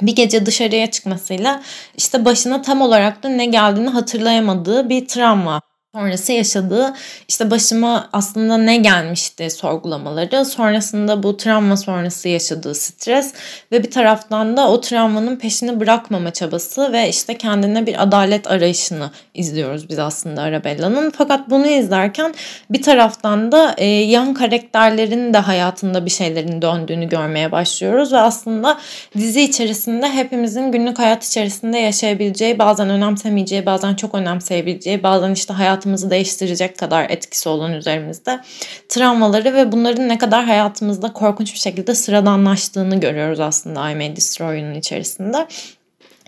[0.02, 1.62] bir gece dışarıya çıkmasıyla
[1.96, 5.60] işte başına tam olarak da ne geldiğini hatırlayamadığı bir travma
[5.96, 6.94] sonrası yaşadığı
[7.28, 13.32] işte başıma aslında ne gelmişti sorgulamaları, sonrasında bu travma sonrası yaşadığı stres
[13.72, 19.10] ve bir taraftan da o travmanın peşini bırakmama çabası ve işte kendine bir adalet arayışını
[19.34, 21.10] izliyoruz biz aslında Arabella'nın.
[21.10, 22.34] Fakat bunu izlerken
[22.70, 28.78] bir taraftan da e, yan karakterlerin de hayatında bir şeylerin döndüğünü görmeye başlıyoruz ve aslında
[29.18, 35.85] dizi içerisinde hepimizin günlük hayat içerisinde yaşayabileceği, bazen önemsemeyeceği, bazen çok önemseyebileceği, bazen işte hayat
[35.86, 38.40] hayatımızı değiştirecek kadar etkisi olan üzerimizde
[38.88, 44.74] travmaları ve bunların ne kadar hayatımızda korkunç bir şekilde sıradanlaştığını görüyoruz aslında I May Destroy'un
[44.74, 45.46] içerisinde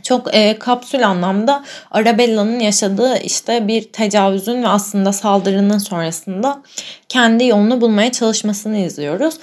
[0.03, 6.62] çok e, kapsül anlamda Arabella'nın yaşadığı işte bir tecavüzün ve aslında saldırının sonrasında
[7.09, 9.35] kendi yolunu bulmaya çalışmasını izliyoruz.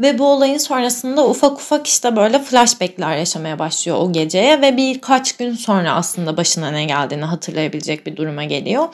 [0.00, 5.36] Ve bu olayın sonrasında ufak ufak işte böyle flashbackler yaşamaya başlıyor o geceye ve birkaç
[5.36, 8.88] gün sonra aslında başına ne geldiğini hatırlayabilecek bir duruma geliyor.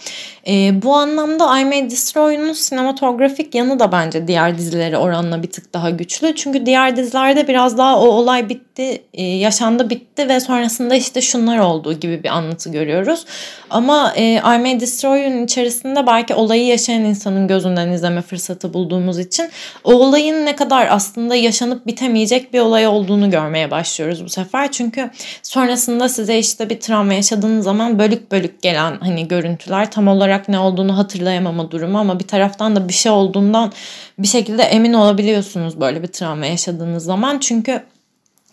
[0.47, 5.75] E, bu anlamda I May Destroy'un sinematografik yanı da bence diğer dizilere oranla bir tık
[5.75, 6.35] daha güçlü.
[6.35, 11.59] Çünkü diğer dizilerde biraz daha o olay bitti, e, yaşandı bitti ve sonrasında işte şunlar
[11.59, 13.25] olduğu gibi bir anlatı görüyoruz.
[13.71, 19.51] Ama e, I May Destroy'un içerisinde belki olayı yaşayan insanın gözünden izleme fırsatı bulduğumuz için
[19.85, 24.73] o olayın ne kadar aslında yaşanıp bitemeyecek bir olay olduğunu görmeye başlıyoruz bu sefer.
[24.73, 25.11] Çünkü
[25.43, 30.59] sonrasında size işte bir travma yaşadığınız zaman bölük bölük gelen hani görüntüler tam olarak ne
[30.59, 33.73] olduğunu hatırlayamama durumu ama bir taraftan da bir şey olduğundan
[34.19, 37.39] bir şekilde emin olabiliyorsunuz böyle bir travma yaşadığınız zaman.
[37.39, 37.83] Çünkü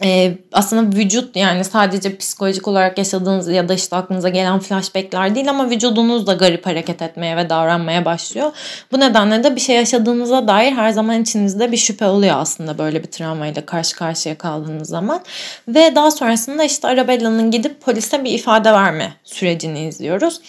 [0.04, 5.50] e, aslında vücut yani sadece psikolojik olarak yaşadığınız ya da işte aklınıza gelen flashbackler değil
[5.50, 8.52] ama vücudunuz da garip hareket etmeye ve davranmaya başlıyor.
[8.92, 13.04] Bu nedenle de bir şey yaşadığınıza dair her zaman içinizde bir şüphe oluyor aslında böyle
[13.04, 15.22] bir travmayla karşı karşıya kaldığınız zaman.
[15.68, 20.42] Ve daha sonrasında işte Arabella'nın gidip polise bir ifade verme sürecini izliyoruz.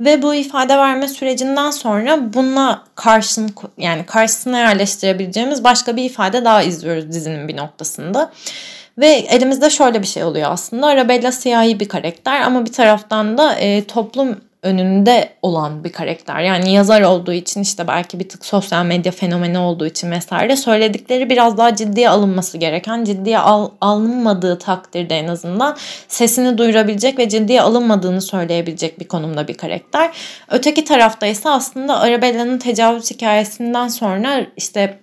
[0.00, 6.62] Ve bu ifade verme sürecinden sonra bununla karşın yani karşısına yerleştirebileceğimiz başka bir ifade daha
[6.62, 8.30] izliyoruz dizinin bir noktasında.
[9.00, 10.86] Ve elimizde şöyle bir şey oluyor aslında.
[10.86, 16.40] Arabella siyahi bir karakter ama bir taraftan da e, toplum önünde olan bir karakter.
[16.40, 21.30] Yani yazar olduğu için işte belki bir tık sosyal medya fenomeni olduğu için vesaire söyledikleri
[21.30, 25.76] biraz daha ciddiye alınması gereken, ciddiye al, alınmadığı takdirde en azından
[26.08, 30.10] sesini duyurabilecek ve ciddiye alınmadığını söyleyebilecek bir konumda bir karakter.
[30.50, 34.98] Öteki tarafta ise aslında Arabella'nın tecavüz hikayesinden sonra işte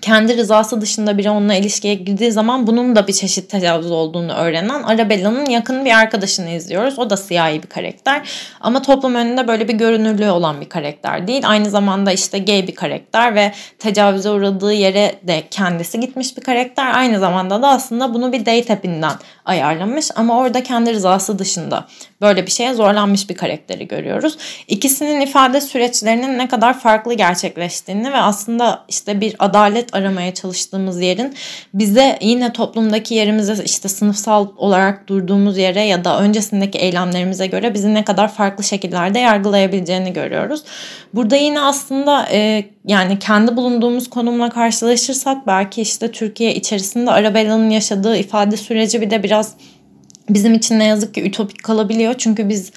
[0.00, 4.82] kendi rızası dışında biri onunla ilişkiye girdiği zaman bunun da bir çeşit tecavüz olduğunu öğrenen
[4.82, 6.98] Arabella'nın yakın bir arkadaşını izliyoruz.
[6.98, 8.28] O da siyahi bir karakter
[8.60, 11.42] ama toplum önünde böyle bir görünürlüğü olan bir karakter değil.
[11.46, 16.94] Aynı zamanda işte gay bir karakter ve tecavüze uğradığı yere de kendisi gitmiş bir karakter.
[16.94, 21.84] Aynı zamanda da aslında bunu bir date app'inden ayarlamış ama orada kendi rızası dışında
[22.20, 24.38] böyle bir şeye zorlanmış bir karakteri görüyoruz.
[24.68, 31.34] İkisinin ifade süreçlerinin ne kadar farklı gerçekleştiğini ve aslında işte bir adalet aramaya çalıştığımız yerin
[31.74, 37.94] bize yine toplumdaki yerimize işte sınıfsal olarak durduğumuz yere ya da öncesindeki eylemlerimize göre bizi
[37.94, 40.62] ne kadar farklı şekillerde yargılayabileceğini görüyoruz.
[41.14, 48.16] Burada yine aslında e, yani kendi bulunduğumuz konumla karşılaşırsak belki işte Türkiye içerisinde Arabella'nın yaşadığı
[48.16, 49.54] ifade süreci bir de biraz
[50.28, 52.14] bizim için ne yazık ki ütopik kalabiliyor.
[52.18, 52.72] Çünkü biz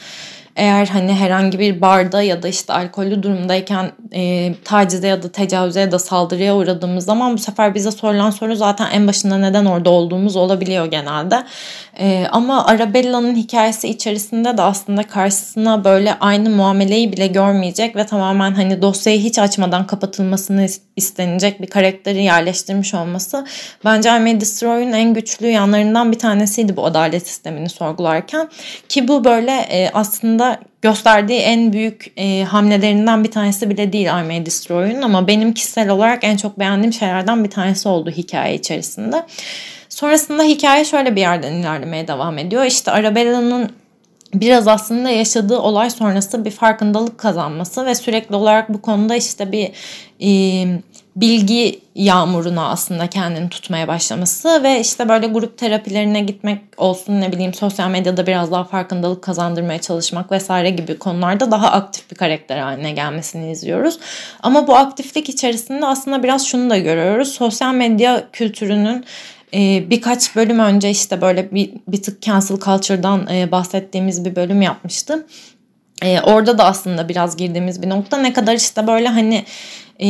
[0.59, 5.79] eğer hani herhangi bir barda ya da işte alkollü durumdayken e, tacize ya da tecavüze
[5.79, 9.89] ya da saldırıya uğradığımız zaman bu sefer bize sorulan soru zaten en başında neden orada
[9.89, 11.43] olduğumuz olabiliyor genelde.
[11.99, 18.53] E, ama Arabella'nın hikayesi içerisinde de aslında karşısına böyle aynı muameleyi bile görmeyecek ve tamamen
[18.53, 23.45] hani dosyayı hiç açmadan kapatılmasını istenecek bir karakteri yerleştirmiş olması
[23.85, 28.49] bence I May Destroy'un en güçlü yanlarından bir tanesiydi bu adalet sistemini sorgularken
[28.89, 30.48] ki bu böyle e, aslında
[30.81, 35.89] gösterdiği en büyük e, hamlelerinden bir tanesi bile değil I May Destroy'un ama benim kişisel
[35.89, 39.25] olarak en çok beğendiğim şeylerden bir tanesi oldu hikaye içerisinde.
[39.89, 42.63] Sonrasında hikaye şöyle bir yerden ilerlemeye devam ediyor.
[42.63, 43.71] İşte Arabella'nın
[44.33, 49.71] biraz aslında yaşadığı olay sonrası bir farkındalık kazanması ve sürekli olarak bu konuda işte bir
[50.21, 50.29] e,
[51.15, 57.53] bilgi yağmuruna aslında kendini tutmaya başlaması ve işte böyle grup terapilerine gitmek olsun ne bileyim
[57.53, 62.91] sosyal medyada biraz daha farkındalık kazandırmaya çalışmak vesaire gibi konularda daha aktif bir karakter haline
[62.91, 63.99] gelmesini izliyoruz.
[64.43, 67.31] Ama bu aktiflik içerisinde aslında biraz şunu da görüyoruz.
[67.31, 69.05] Sosyal medya kültürünün
[69.53, 74.61] e, birkaç bölüm önce işte böyle bir, bir tık cancel culture'dan e, bahsettiğimiz bir bölüm
[74.61, 75.23] yapmıştım.
[76.03, 79.45] E, orada da aslında biraz girdiğimiz bir nokta ne kadar işte böyle hani
[79.99, 80.07] e,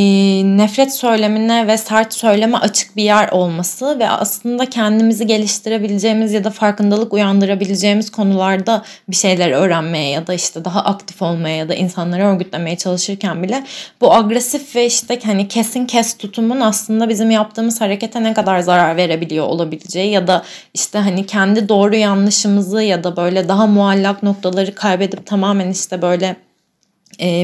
[0.58, 6.50] nefret söylemine ve sert söyleme açık bir yer olması ve aslında kendimizi geliştirebileceğimiz ya da
[6.50, 12.24] farkındalık uyandırabileceğimiz konularda bir şeyler öğrenmeye ya da işte daha aktif olmaya ya da insanları
[12.24, 13.64] örgütlemeye çalışırken bile
[14.02, 18.98] bu agresif ve işte hani kesin kes tutumun aslında bizim yaptığımız harekete ne kadar zarar
[18.98, 24.76] verebiliyor olabileceği ya da işte hani kendi doğru yanlışımızı ya da böyle daha muallak noktaları
[24.76, 26.36] kaybedip tamamen işte böyle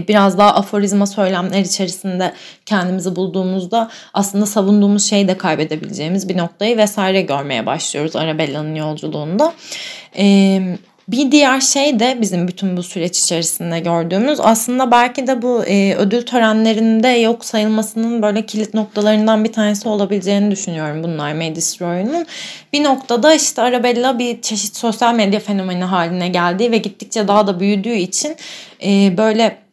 [0.08, 2.34] biraz daha aforizma söylemler içerisinde
[2.66, 9.54] kendimizi bulduğumuzda aslında savunduğumuz şeyi de kaybedebileceğimiz bir noktayı vesaire görmeye başlıyoruz Arabella'nın yolculuğunda.
[10.16, 15.66] Evet bir diğer şey de bizim bütün bu süreç içerisinde gördüğümüz aslında belki de bu
[15.66, 22.26] e, ödül törenlerinde yok sayılmasının böyle kilit noktalarından bir tanesi olabileceğini düşünüyorum bunlar May Destroy'un.
[22.74, 27.60] Bir noktada işte Arabella bir çeşit sosyal medya fenomeni haline geldiği ve gittikçe daha da
[27.60, 28.36] büyüdüğü için
[28.86, 29.65] e, böyle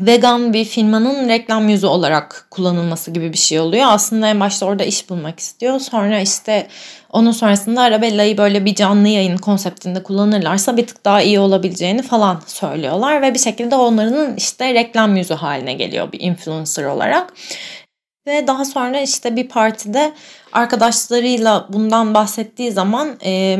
[0.00, 3.86] vegan bir firmanın reklam yüzü olarak kullanılması gibi bir şey oluyor.
[3.88, 5.80] Aslında en başta orada iş bulmak istiyor.
[5.80, 6.68] Sonra işte
[7.12, 12.42] onun sonrasında Arabella'yı böyle bir canlı yayın konseptinde kullanırlarsa bir tık daha iyi olabileceğini falan
[12.46, 13.22] söylüyorlar.
[13.22, 17.34] Ve bir şekilde onların işte reklam yüzü haline geliyor bir influencer olarak.
[18.26, 20.12] Ve daha sonra işte bir partide
[20.52, 23.16] arkadaşlarıyla bundan bahsettiği zaman...
[23.24, 23.58] E,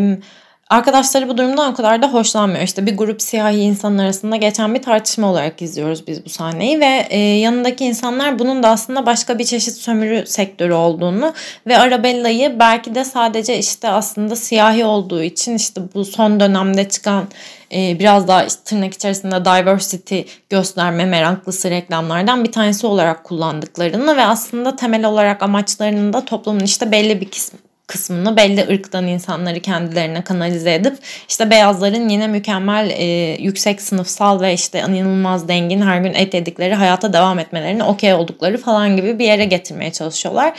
[0.70, 2.62] Arkadaşları bu durumdan o kadar da hoşlanmıyor.
[2.62, 7.06] İşte bir grup siyahi insanın arasında geçen bir tartışma olarak izliyoruz biz bu sahneyi ve
[7.10, 11.34] e, yanındaki insanlar bunun da aslında başka bir çeşit sömürü sektörü olduğunu
[11.66, 17.24] ve Arabella'yı belki de sadece işte aslında siyahi olduğu için işte bu son dönemde çıkan
[17.72, 24.24] e, biraz daha işte tırnak içerisinde diversity gösterme meraklısı reklamlardan bir tanesi olarak kullandıklarını ve
[24.24, 30.24] aslında temel olarak amaçlarının da toplumun işte belli bir kısmı kısmını belli ırktan insanları kendilerine
[30.24, 33.04] kanalize edip işte beyazların yine mükemmel e,
[33.42, 38.58] yüksek sınıfsal ve işte inanılmaz dengin her gün et yedikleri hayata devam etmelerine okey oldukları
[38.58, 40.52] falan gibi bir yere getirmeye çalışıyorlar.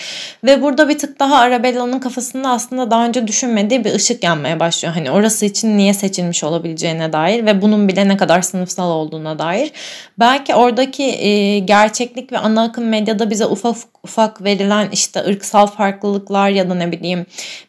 [0.44, 4.94] Ve burada bir tık daha Arabella'nın kafasında aslında daha önce düşünmediği bir ışık yanmaya başlıyor.
[4.94, 9.72] Hani orası için niye seçilmiş olabileceğine dair ve bunun bile ne kadar sınıfsal olduğuna dair.
[10.20, 16.50] Belki oradaki e, gerçeklik ve ana akım medyada bize ufak ufak verilen işte ırksal farklılıklar
[16.50, 17.19] ya da ne bileyim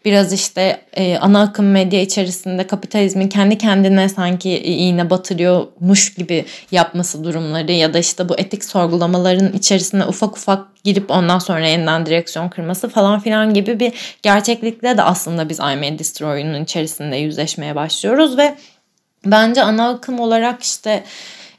[0.04, 7.24] biraz işte e, ana akım medya içerisinde kapitalizmin kendi kendine sanki iğne batırıyormuş gibi yapması
[7.24, 12.48] durumları ya da işte bu etik sorgulamaların içerisine ufak ufak girip ondan sonra yeniden direksiyon
[12.48, 13.92] kırması falan filan gibi bir
[14.22, 18.54] gerçeklikle de aslında biz I May Destroy'un içerisinde yüzleşmeye başlıyoruz ve
[19.26, 21.04] bence ana akım olarak işte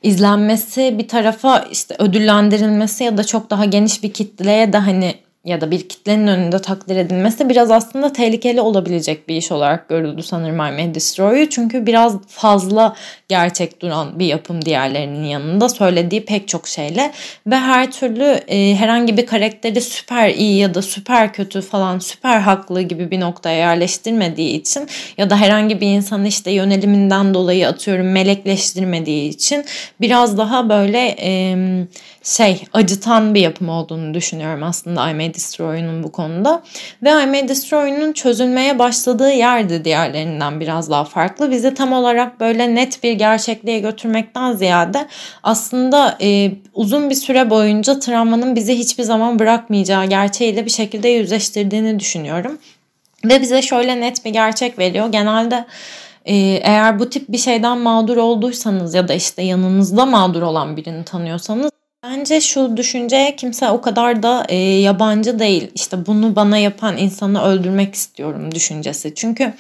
[0.03, 5.15] izlenmesi bir tarafa işte ödüllendirilmesi ya da çok daha geniş bir kitleye de hani
[5.45, 10.23] ya da bir kitlenin önünde takdir edilmesi biraz aslında tehlikeli olabilecek bir iş olarak görüldü
[10.23, 11.49] sanırım I May Destroy'u.
[11.49, 12.95] Çünkü biraz fazla
[13.27, 17.11] gerçek duran bir yapım diğerlerinin yanında söylediği pek çok şeyle
[17.47, 22.39] ve her türlü e, herhangi bir karakteri süper iyi ya da süper kötü falan süper
[22.39, 24.87] haklı gibi bir noktaya yerleştirmediği için
[25.17, 29.65] ya da herhangi bir insanı işte yöneliminden dolayı atıyorum melekleştirmediği için
[30.01, 31.55] biraz daha böyle e,
[32.23, 36.63] şey acıtan bir yapım olduğunu düşünüyorum aslında I May Destroy'un bu konuda.
[37.03, 41.51] Ve I May Destroy'un çözülmeye başladığı yerde diğerlerinden biraz daha farklı.
[41.51, 45.07] Bizi tam olarak böyle net bir gerçekliğe götürmekten ziyade
[45.43, 51.99] aslında e, uzun bir süre boyunca travmanın bizi hiçbir zaman bırakmayacağı gerçeğiyle bir şekilde yüzleştirdiğini
[51.99, 52.57] düşünüyorum.
[53.25, 55.11] Ve bize şöyle net bir gerçek veriyor.
[55.11, 55.65] Genelde
[56.25, 61.05] e, eğer bu tip bir şeyden mağdur olduysanız ya da işte yanınızda mağdur olan birini
[61.05, 61.71] tanıyorsanız
[62.03, 65.71] Bence şu düşünceye kimse o kadar da e, yabancı değil.
[65.75, 69.15] İşte bunu bana yapan insanı öldürmek istiyorum düşüncesi.
[69.15, 69.53] Çünkü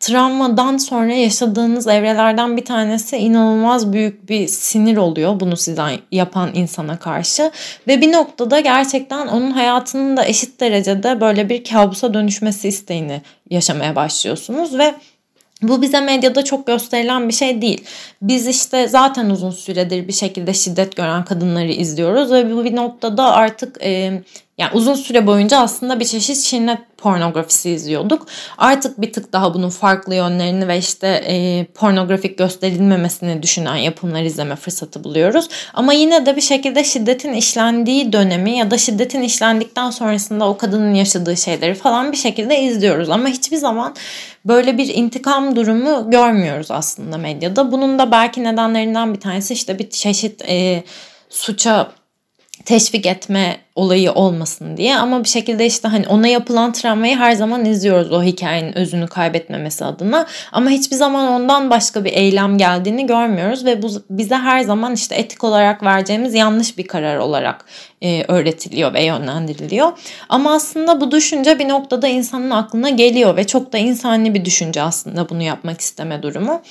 [0.00, 5.82] travmadan sonra yaşadığınız evrelerden bir tanesi inanılmaz büyük bir sinir oluyor bunu size
[6.12, 7.50] yapan insana karşı.
[7.88, 13.96] Ve bir noktada gerçekten onun hayatının da eşit derecede böyle bir kabusa dönüşmesi isteğini yaşamaya
[13.96, 14.94] başlıyorsunuz ve
[15.68, 17.84] bu bize medyada çok gösterilen bir şey değil.
[18.22, 23.32] Biz işte zaten uzun süredir bir şekilde şiddet gören kadınları izliyoruz ve bu bir noktada
[23.32, 24.22] artık e,
[24.58, 28.26] yani uzun süre boyunca aslında bir çeşit şiddet pornografisi izliyorduk.
[28.58, 34.56] Artık bir tık daha bunun farklı yönlerini ve işte e, pornografik gösterilmemesini düşünen yapımlar izleme
[34.56, 35.48] fırsatı buluyoruz.
[35.74, 40.94] Ama yine de bir şekilde şiddetin işlendiği dönemi ya da şiddetin işlendikten sonrasında o kadının
[40.94, 43.10] yaşadığı şeyleri falan bir şekilde izliyoruz.
[43.10, 43.94] Ama hiçbir zaman
[44.44, 47.72] böyle bir intikam durumu görmüyoruz aslında medyada.
[47.72, 50.84] Bunun da belki nedenlerinden bir tanesi işte bir çeşit e,
[51.30, 51.92] suça
[52.64, 57.64] teşvik etme olayı olmasın diye ama bir şekilde işte hani ona yapılan travmayı her zaman
[57.64, 63.64] izliyoruz o hikayenin özünü kaybetmemesi adına ama hiçbir zaman ondan başka bir eylem geldiğini görmüyoruz
[63.64, 67.64] ve bu bize her zaman işte etik olarak vereceğimiz yanlış bir karar olarak
[68.02, 69.92] e, öğretiliyor ve yönlendiriliyor.
[70.28, 74.82] Ama aslında bu düşünce bir noktada insanın aklına geliyor ve çok da insani bir düşünce
[74.82, 76.62] aslında bunu yapmak isteme durumu.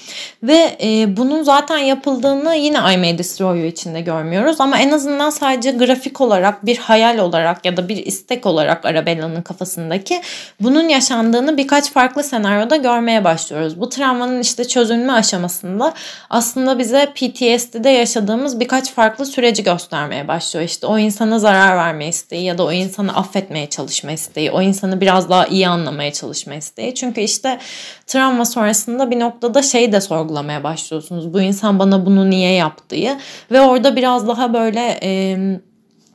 [0.44, 5.30] Ve e, bunun zaten yapıldığını yine I May Destroy You içinde görmüyoruz ama en azından
[5.30, 10.22] sadece grafik olarak bir hayal olarak ya da bir istek olarak Arabella'nın kafasındaki
[10.60, 13.80] bunun yaşandığını birkaç farklı senaryoda görmeye başlıyoruz.
[13.80, 15.94] Bu travmanın işte çözülme aşamasında
[16.30, 20.66] aslında bize PTSD'de yaşadığımız birkaç farklı süreci göstermeye başlıyor.
[20.66, 25.02] İşte o insana zarar verme isteği ya da o insanı affetmeye çalışma isteği, o insanı
[25.02, 26.96] biraz daha iyi anlamaya çalışma isteği.
[26.96, 27.60] Çünkü işte
[28.08, 31.34] travma sonrasında bir noktada şey de sorgulamaya başlıyorsunuz.
[31.34, 33.18] Bu insan bana bunu niye yaptığı
[33.52, 35.00] ve orada biraz daha böyle...
[35.04, 35.38] E,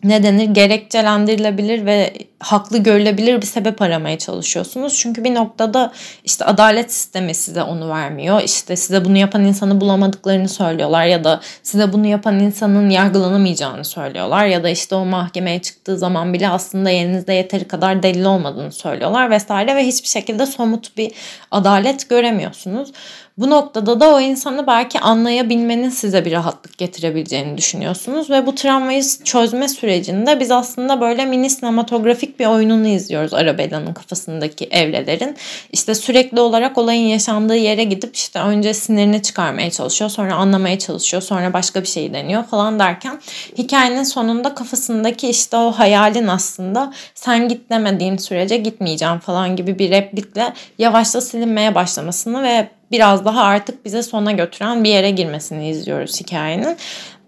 [0.04, 4.98] ne denir gerekçelendirilebilir ve haklı görülebilir bir sebep aramaya çalışıyorsunuz.
[4.98, 5.92] Çünkü bir noktada
[6.24, 8.42] işte adalet sistemi size onu vermiyor.
[8.44, 14.46] İşte size bunu yapan insanı bulamadıklarını söylüyorlar ya da size bunu yapan insanın yargılanamayacağını söylüyorlar
[14.46, 19.30] ya da işte o mahkemeye çıktığı zaman bile aslında elinizde yeteri kadar delil olmadığını söylüyorlar
[19.30, 21.12] vesaire ve hiçbir şekilde somut bir
[21.50, 22.92] adalet göremiyorsunuz.
[23.40, 29.02] Bu noktada da o insanı belki anlayabilmenin size bir rahatlık getirebileceğini düşünüyorsunuz ve bu travmayı
[29.24, 35.36] çözme sürecinde biz aslında böyle mini sinematografik bir oyununu izliyoruz Arabella'nın kafasındaki evrelerin.
[35.72, 41.22] İşte sürekli olarak olayın yaşandığı yere gidip işte önce sinirini çıkarmaya çalışıyor, sonra anlamaya çalışıyor,
[41.22, 43.20] sonra başka bir şey deniyor falan derken
[43.58, 49.90] hikayenin sonunda kafasındaki işte o hayalin aslında sen git demediğin sürece gitmeyeceğim falan gibi bir
[49.90, 56.20] replikle yavaşça silinmeye başlamasını ve biraz daha artık bize sona götüren bir yere girmesini izliyoruz
[56.20, 56.76] hikayenin.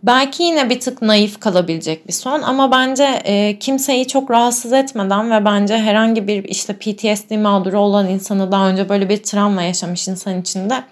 [0.02, 5.30] Belki yine bir tık naif kalabilecek bir son ama bence e, kimseyi çok rahatsız etmeden
[5.30, 10.08] ve bence herhangi bir işte PTSD mağduru olan insanı daha önce böyle bir travma yaşamış
[10.08, 10.82] insan içinde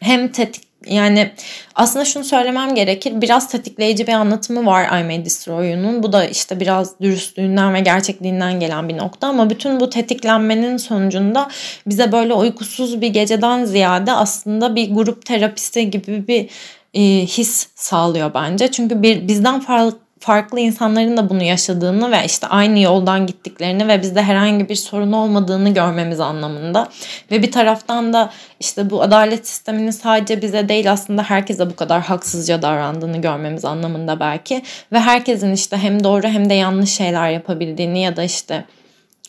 [0.00, 1.30] hem tetik yani
[1.74, 3.12] aslında şunu söylemem gerekir.
[3.20, 6.02] Biraz tetikleyici bir anlatımı var I May Destroy You'nun.
[6.02, 9.26] Bu da işte biraz dürüstlüğünden ve gerçekliğinden gelen bir nokta.
[9.26, 11.48] Ama bütün bu tetiklenmenin sonucunda
[11.86, 16.48] bize böyle uykusuz bir geceden ziyade aslında bir grup terapisi gibi bir
[16.94, 18.70] e, his sağlıyor bence.
[18.70, 24.02] Çünkü bir bizden farklı farklı insanların da bunu yaşadığını ve işte aynı yoldan gittiklerini ve
[24.02, 26.88] bizde herhangi bir sorun olmadığını görmemiz anlamında.
[27.30, 32.02] Ve bir taraftan da işte bu adalet sisteminin sadece bize değil aslında herkese bu kadar
[32.02, 34.62] haksızca davrandığını görmemiz anlamında belki.
[34.92, 38.64] Ve herkesin işte hem doğru hem de yanlış şeyler yapabildiğini ya da işte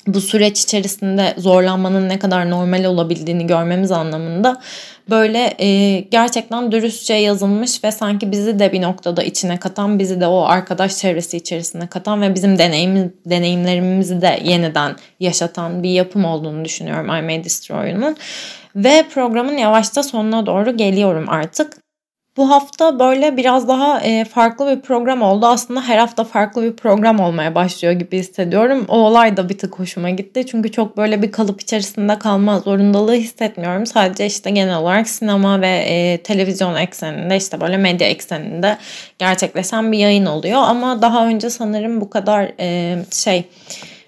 [0.08, 4.62] bu süreç içerisinde zorlanmanın ne kadar normal olabildiğini görmemiz anlamında
[5.10, 10.28] böyle e, gerçekten dürüstçe yazılmış ve sanki bizi de bir noktada içine katan, bizi de
[10.28, 16.66] o arkadaş çevresi içerisine katan ve bizim deneyim, deneyimlerimizi de yeniden yaşatan bir yapım olduğunu
[16.66, 18.16] düşünüyorum I May Destroy'un.
[18.76, 21.83] Ve programın yavaşta sonuna doğru geliyorum artık.
[22.38, 25.46] Bu hafta böyle biraz daha e, farklı bir program oldu.
[25.46, 28.86] Aslında her hafta farklı bir program olmaya başlıyor gibi hissediyorum.
[28.88, 30.46] O olay da bir tık hoşuma gitti.
[30.46, 33.86] Çünkü çok böyle bir kalıp içerisinde kalma zorundalığı hissetmiyorum.
[33.86, 38.78] Sadece işte genel olarak sinema ve e, televizyon ekseninde işte böyle medya ekseninde
[39.20, 40.62] gerçekleşen bir yayın oluyor.
[40.62, 43.46] Ama daha önce sanırım bu kadar e, şey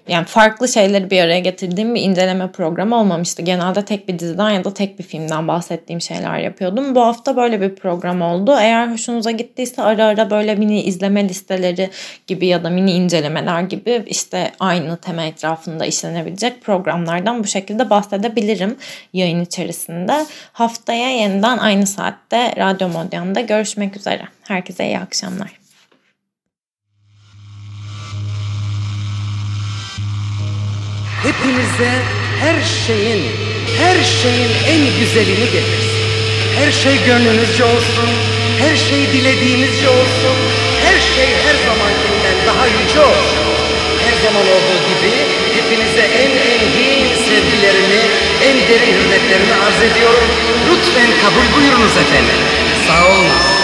[0.08, 3.42] yani farklı şeyleri bir araya getirdiğim bir inceleme programı olmamıştı.
[3.42, 6.94] Genelde tek bir diziden ya da tek bir filmden bahsettiğim şeyler yapıyordum.
[6.94, 8.56] Bu hafta böyle bir program oldu.
[8.60, 11.90] Eğer hoşunuza gittiyse ara ara böyle mini izleme listeleri
[12.26, 18.76] gibi ya da mini incelemeler gibi işte aynı tema etrafında işlenebilecek programlardan bu şekilde bahsedebilirim
[19.12, 20.26] yayın içerisinde.
[20.52, 24.22] Haftaya yeniden aynı saatte Radyo Modyan'da görüşmek üzere.
[24.42, 25.65] Herkese iyi akşamlar.
[31.26, 31.92] Hepinize
[32.40, 33.22] her şeyin,
[33.78, 36.06] her şeyin en güzelini getirsin.
[36.58, 38.10] Her şey gönlünüzce olsun,
[38.58, 40.36] her şey dilediğinizce olsun,
[40.84, 43.44] her şey her zamankinden daha yüce olsun.
[44.04, 45.12] Her zaman olduğu gibi
[45.56, 48.02] hepinize en engin sevgilerimi,
[48.48, 50.28] en derin hürmetlerimi arz ediyorum.
[50.68, 52.40] Lütfen kabul buyurunuz efendim.
[52.88, 53.55] Sağ olun.